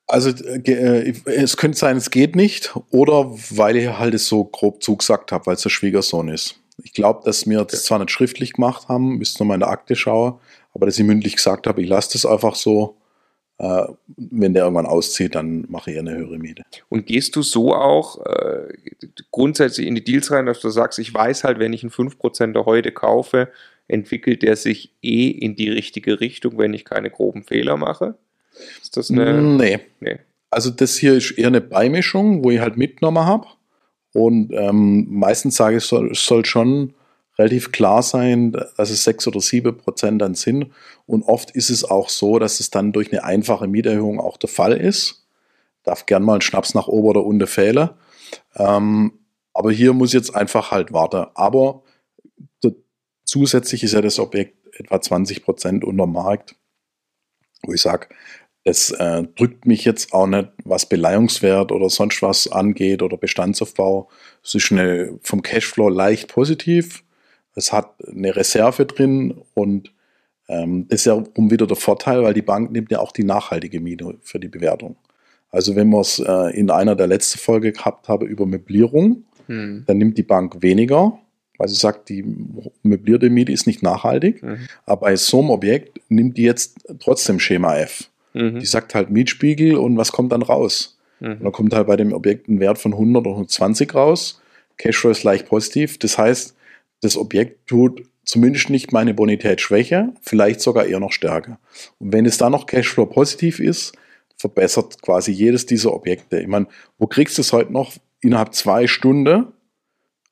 Also 0.07 0.29
äh, 0.29 1.13
es 1.25 1.55
könnte 1.57 1.77
sein, 1.77 1.95
es 1.97 2.12
geht 2.12 2.36
nicht, 2.36 2.75
oder 2.91 3.31
weil 3.49 3.77
ich 3.77 3.89
halt 3.97 4.13
es 4.13 4.27
so 4.27 4.43
grob 4.43 4.83
zugesagt 4.83 5.31
habe, 5.31 5.45
weil 5.45 5.55
es 5.55 5.62
der 5.63 5.69
Schwiegersohn 5.69 6.27
ist. 6.27 6.59
Ich 6.83 6.93
glaube, 6.93 7.21
dass 7.23 7.47
wir 7.47 7.63
das 7.63 7.86
zwar 7.86 7.99
nicht 7.99 8.12
schriftlich 8.12 8.53
gemacht 8.53 8.89
haben, 8.89 9.17
müsste 9.17 9.41
noch 9.41 9.47
mal 9.47 9.53
in 9.55 9.62
der 9.62 9.69
Akte 9.69 9.95
schauen, 9.95 10.39
aber 10.73 10.86
dass 10.86 10.99
ich 10.99 11.05
mündlich 11.05 11.36
gesagt 11.38 11.65
habe, 11.67 11.81
ich 11.81 11.88
lasse 11.88 12.12
das 12.13 12.25
einfach 12.25 12.55
so. 12.55 12.97
Äh, 13.59 13.85
wenn 14.17 14.53
der 14.53 14.63
irgendwann 14.63 14.85
auszieht, 14.85 15.35
dann 15.35 15.65
mache 15.69 15.91
ich 15.91 15.99
eine 15.99 16.15
höhere 16.15 16.37
Miete. 16.37 16.63
Und 16.89 17.05
gehst 17.05 17.35
du 17.35 17.43
so 17.43 17.73
auch 17.73 18.25
äh, 18.25 18.73
grundsätzlich 19.31 19.87
in 19.87 19.95
die 19.95 20.03
Deals 20.03 20.31
rein, 20.31 20.47
dass 20.47 20.59
du 20.59 20.69
sagst, 20.69 20.99
ich 20.99 21.13
weiß 21.13 21.43
halt, 21.43 21.59
wenn 21.59 21.73
ich 21.73 21.83
einen 21.83 21.91
5% 21.91 22.65
heute 22.65 22.91
kaufe, 22.91 23.49
entwickelt 23.87 24.41
der 24.41 24.55
sich 24.55 24.91
eh 25.01 25.29
in 25.29 25.55
die 25.55 25.69
richtige 25.69 26.19
Richtung, 26.19 26.57
wenn 26.57 26.73
ich 26.73 26.85
keine 26.85 27.11
groben 27.11 27.43
Fehler 27.43 27.77
mache? 27.77 28.15
Ist 28.81 28.97
das 28.97 29.11
eine. 29.11 29.41
Nee. 29.41 29.79
nee. 29.99 30.19
Also, 30.49 30.69
das 30.69 30.97
hier 30.97 31.13
ist 31.13 31.31
eher 31.31 31.47
eine 31.47 31.61
Beimischung, 31.61 32.43
wo 32.43 32.51
ich 32.51 32.59
halt 32.59 32.77
mitgenommen 32.77 33.25
habe. 33.25 33.47
Und 34.13 34.51
ähm, 34.53 35.07
meistens 35.09 35.55
sage 35.55 35.77
ich, 35.77 35.83
es 35.83 35.89
soll, 35.89 36.13
soll 36.13 36.45
schon 36.45 36.93
relativ 37.37 37.71
klar 37.71 38.03
sein, 38.03 38.51
dass 38.51 38.89
es 38.89 39.03
sechs 39.03 39.27
oder 39.27 39.39
sieben 39.39 39.77
Prozent 39.77 40.21
dann 40.21 40.35
sind. 40.35 40.71
Und 41.05 41.23
oft 41.23 41.51
ist 41.51 41.69
es 41.69 41.83
auch 41.83 42.09
so, 42.09 42.39
dass 42.39 42.59
es 42.59 42.69
dann 42.69 42.91
durch 42.91 43.11
eine 43.11 43.23
einfache 43.23 43.67
Mieterhöhung 43.67 44.19
auch 44.19 44.37
der 44.37 44.49
Fall 44.49 44.73
ist. 44.73 45.25
Darf 45.83 46.05
gern 46.05 46.23
mal 46.23 46.35
ein 46.35 46.41
Schnaps 46.41 46.73
nach 46.73 46.87
oben 46.87 47.07
oder 47.07 47.23
unten 47.25 47.47
fehlen. 47.47 47.89
Ähm, 48.55 49.19
aber 49.53 49.71
hier 49.71 49.93
muss 49.93 50.13
jetzt 50.13 50.35
einfach 50.35 50.71
halt 50.71 50.93
warten. 50.93 51.25
Aber 51.35 51.83
zusätzlich 53.25 53.83
ist 53.83 53.93
ja 53.93 54.01
das 54.01 54.19
Objekt 54.19 54.57
etwa 54.77 55.01
20 55.01 55.43
Prozent 55.43 55.83
unter 55.83 56.05
Markt, 56.05 56.55
wo 57.63 57.73
ich 57.73 57.81
sage, 57.81 58.09
es 58.63 58.91
äh, 58.91 59.23
drückt 59.35 59.65
mich 59.65 59.83
jetzt 59.83 60.13
auch 60.13 60.27
nicht, 60.27 60.49
was 60.63 60.87
Beleihungswert 60.87 61.71
oder 61.71 61.89
sonst 61.89 62.21
was 62.21 62.47
angeht 62.47 63.01
oder 63.01 63.17
Bestandsaufbau. 63.17 64.09
Es 64.41 64.55
ist 64.55 64.71
eine, 64.71 65.19
vom 65.21 65.41
Cashflow 65.41 65.89
leicht 65.89 66.29
positiv. 66.29 67.03
Es 67.55 67.71
hat 67.71 67.93
eine 68.07 68.35
Reserve 68.35 68.85
drin 68.85 69.41
und 69.53 69.93
ähm, 70.47 70.87
das 70.89 71.01
ist 71.01 71.05
ja 71.05 71.13
um 71.13 71.51
wieder 71.51 71.67
der 71.67 71.77
Vorteil, 71.77 72.23
weil 72.23 72.33
die 72.33 72.41
Bank 72.41 72.71
nimmt 72.71 72.91
ja 72.91 72.99
auch 72.99 73.11
die 73.11 73.23
nachhaltige 73.23 73.79
Miete 73.79 74.15
für 74.21 74.39
die 74.39 74.47
Bewertung. 74.47 74.95
Also 75.51 75.75
wenn 75.75 75.89
wir 75.89 76.01
es 76.01 76.19
äh, 76.19 76.57
in 76.57 76.71
einer 76.71 76.95
der 76.95 77.07
letzten 77.07 77.37
Folge 77.39 77.71
gehabt 77.71 78.07
haben 78.07 78.27
über 78.27 78.45
Möblierung, 78.45 79.25
hm. 79.47 79.83
dann 79.85 79.97
nimmt 79.97 80.17
die 80.17 80.23
Bank 80.23 80.61
weniger, 80.61 81.19
weil 81.57 81.67
sie 81.67 81.75
sagt, 81.75 82.09
die 82.09 82.25
möblierte 82.81 83.29
Miete 83.29 83.51
ist 83.51 83.67
nicht 83.67 83.83
nachhaltig. 83.83 84.41
Mhm. 84.41 84.67
Aber 84.85 85.01
bei 85.01 85.15
so 85.15 85.39
einem 85.39 85.51
Objekt 85.51 85.99
nimmt 86.09 86.37
die 86.37 86.43
jetzt 86.43 86.77
trotzdem 86.99 87.39
Schema 87.39 87.77
F. 87.77 88.09
Mhm. 88.33 88.59
Die 88.59 88.65
sagt 88.65 88.95
halt 88.95 89.11
Mietspiegel 89.11 89.75
und 89.75 89.95
was 89.95 90.11
kommt 90.11 90.31
dann 90.31 90.41
raus? 90.41 90.97
Mhm. 91.19 91.33
Und 91.33 91.43
dann 91.43 91.51
kommt 91.51 91.73
halt 91.73 91.87
bei 91.87 91.95
dem 91.95 92.11
Objekt 92.11 92.49
ein 92.49 92.59
Wert 92.59 92.79
von 92.79 92.93
100 92.93 93.21
oder 93.21 93.31
120 93.31 93.93
raus. 93.93 94.41
Cashflow 94.77 95.11
ist 95.11 95.23
leicht 95.23 95.47
positiv. 95.47 95.99
Das 95.99 96.17
heißt, 96.17 96.55
das 97.03 97.17
Objekt 97.17 97.67
tut 97.67 98.03
zumindest 98.25 98.69
nicht 98.69 98.91
meine 98.91 99.13
Bonität 99.13 99.61
schwächer, 99.61 100.13
vielleicht 100.21 100.61
sogar 100.61 100.85
eher 100.85 100.99
noch 100.99 101.11
stärker. 101.11 101.59
Und 101.99 102.13
wenn 102.13 102.25
es 102.25 102.37
dann 102.37 102.53
noch 102.53 102.65
Cashflow 102.65 103.05
positiv 103.05 103.59
ist, 103.59 103.93
verbessert 104.37 105.01
quasi 105.01 105.31
jedes 105.31 105.65
dieser 105.65 105.93
Objekte. 105.93 106.39
Ich 106.39 106.47
meine, 106.47 106.67
wo 106.97 107.07
kriegst 107.07 107.37
du 107.37 107.41
es 107.41 107.53
heute 107.53 107.71
noch? 107.71 107.93
Innerhalb 108.21 108.53
zwei 108.53 108.87
Stunden 108.87 109.47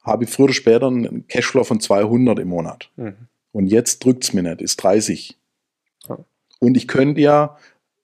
habe 0.03 0.23
ich 0.23 0.29
früher 0.29 0.45
oder 0.45 0.53
später 0.53 0.87
einen 0.87 1.27
Cashflow 1.27 1.63
von 1.63 1.79
200 1.79 2.39
im 2.39 2.47
Monat. 2.47 2.89
Mhm. 2.95 3.27
Und 3.51 3.67
jetzt 3.67 4.03
drückt 4.03 4.23
es 4.23 4.33
mir 4.33 4.43
nicht, 4.43 4.61
ist 4.61 4.77
30. 4.77 5.37
Ja. 6.07 6.17
Und 6.59 6.77
ich 6.77 6.87
könnte 6.87 7.19
ja 7.19 7.57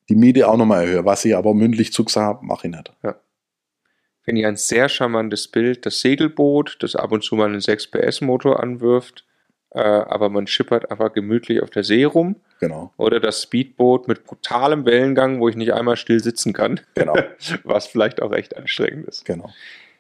die 0.10 0.16
Miete 0.16 0.48
auch 0.48 0.58
nochmal 0.58 0.86
erhöhen. 0.86 1.06
Was 1.06 1.26
ich 1.26 1.36
aber 1.36 1.54
mündlich 1.54 1.94
zugesagt 1.94 2.26
habe, 2.26 2.46
mache 2.46 2.68
ich 2.68 2.76
nicht. 2.76 2.94
Ja. 3.04 3.16
Finde 4.28 4.42
ich 4.42 4.48
ein 4.48 4.58
sehr 4.58 4.90
charmantes 4.90 5.48
Bild. 5.48 5.86
Das 5.86 6.02
Segelboot, 6.02 6.76
das 6.82 6.98
ab 6.98 7.14
und 7.14 7.24
zu 7.24 7.36
mal 7.36 7.46
einen 7.46 7.62
6 7.62 7.88
PS 7.88 8.20
Motor 8.20 8.62
anwirft, 8.62 9.24
äh, 9.72 9.80
aber 9.80 10.28
man 10.28 10.48
schippert 10.48 10.92
einfach 10.92 11.14
gemütlich 11.14 11.64
auf 11.64 11.70
der 11.70 11.86
See 11.86 12.04
rum. 12.04 12.36
Genau. 12.60 12.92
Oder 12.98 13.22
das 13.22 13.44
Speedboot 13.44 14.10
mit 14.10 14.26
brutalem 14.26 14.86
Wellengang, 14.86 15.40
wo 15.40 15.48
ich 15.48 15.56
nicht 15.56 15.74
einmal 15.74 15.96
still 15.96 16.22
sitzen 16.22 16.52
kann. 16.52 16.82
Genau. 16.96 17.16
Was 17.64 17.88
vielleicht 17.88 18.22
auch 18.22 18.32
recht 18.32 18.58
anstrengend 18.58 19.08
ist. 19.08 19.24
Genau. 19.24 19.50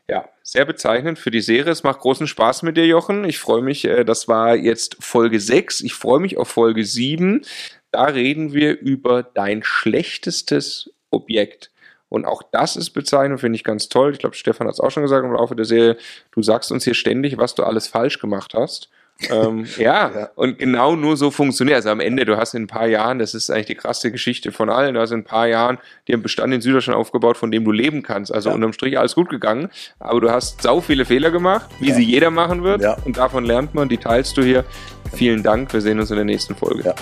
Ja, 0.10 0.28
sehr 0.44 0.66
bezeichnend 0.66 1.20
für 1.20 1.32
die 1.32 1.40
Serie. 1.40 1.72
Es 1.72 1.84
macht 1.84 2.02
großen 2.02 2.28
Spaß 2.28 2.63
mit 2.63 2.76
dir, 2.76 2.86
Jochen. 2.86 3.24
Ich 3.24 3.40
freue 3.40 3.62
mich, 3.62 3.86
äh, 3.86 4.04
das 4.04 4.28
war 4.28 4.58
jetzt 4.58 4.98
Folge 5.00 5.40
6. 5.40 5.80
Ich 5.80 5.94
freue 5.94 6.20
mich 6.20 6.38
auf 6.38 6.50
Folge 6.50 6.84
7. 6.84 7.46
Da 7.92 8.04
reden 8.04 8.52
wir 8.52 8.78
über 8.78 9.24
dein 9.24 9.63
schlechtestes 9.63 10.92
Objekt. 11.12 11.72
Und 12.10 12.26
auch 12.26 12.41
das 12.52 12.76
ist 12.76 12.91
bezeichnend, 12.91 13.39
finde 13.39 13.58
ich 13.58 13.63
ganz 13.63 13.89
toll. 13.89 14.13
Ich 14.13 14.20
glaube, 14.20 14.36
Stefan 14.36 14.67
hat 14.67 14.74
es 14.74 14.80
auch 14.80 14.91
schon 14.91 15.04
gesagt 15.04 15.26
im 15.26 15.34
Laufe 15.34 15.56
der 15.56 15.65
Serie. 15.65 15.98
Du 16.32 16.41
sagst 16.41 16.72
uns 16.72 16.84
hier 16.84 16.93
ständig, 16.93 17.38
was 17.38 17.56
du 17.56 17.63
alles 17.63 17.88
falsch 17.88 18.20
gemacht 18.20 18.54
hast 18.54 18.89
ähm, 19.30 19.65
ja, 19.78 20.12
ja, 20.13 20.30
und 20.36 20.60
genau 20.60 20.96
nur 20.96 21.17
so 21.17 21.32
funktioniert. 21.32 21.78
Also 21.78 21.89
am 21.89 22.00
Ende, 22.00 22.26
du 22.26 22.38
hast 22.38 22.54
in 22.54 22.63
ein 22.63 22.67
paar 22.67 22.88
Jahren, 22.88 23.20
das 23.20 23.34
ist 23.34 23.50
eigentlich 23.50 23.67
die 23.67 23.76
krasse 23.76 24.12
Geschichte 24.12 24.52
von 24.52 24.70
allen, 24.70 24.93
du 24.93 25.02
hast 25.02 25.12
in 25.12 25.20
ein 25.20 25.24
paar 25.24 25.48
Jahren 25.48 25.78
dir 26.08 26.13
einen 26.13 26.24
Bestand 26.24 26.54
in 26.54 26.62
Süddeutschland 26.62 26.98
aufgebaut, 26.98 27.38
von 27.38 27.52
dem 27.52 27.65
du 27.65 27.72
leben 27.72 28.04
kannst. 28.04 28.34
Also 28.34 28.50
ja. 28.50 28.56
unterm 28.56 28.74
Strich 28.74 28.98
alles 28.98 29.15
gut 29.15 29.30
gegangen, 29.30 29.70
aber 30.00 30.22
du 30.22 30.32
hast 30.32 30.62
sau 30.62 30.82
viele 30.82 31.06
Fehler 31.06 31.32
gemacht, 31.32 31.70
wie 31.80 31.89
ja. 31.89 31.96
sie 31.96 32.04
jeder 32.04 32.32
machen 32.32 32.63
wird. 32.63 32.84
Und 33.06 33.17
davon 33.17 33.46
lernt 33.46 33.74
man, 33.74 33.89
die 33.89 33.98
teilst 33.98 34.38
du 34.38 34.43
hier. 34.43 34.65
Vielen 35.13 35.41
Dank, 35.41 35.72
wir 35.74 35.82
sehen 35.82 36.00
uns 36.00 36.10
in 36.10 36.17
der 36.17 36.26
nächsten 36.26 36.56
Folge. 36.56 36.93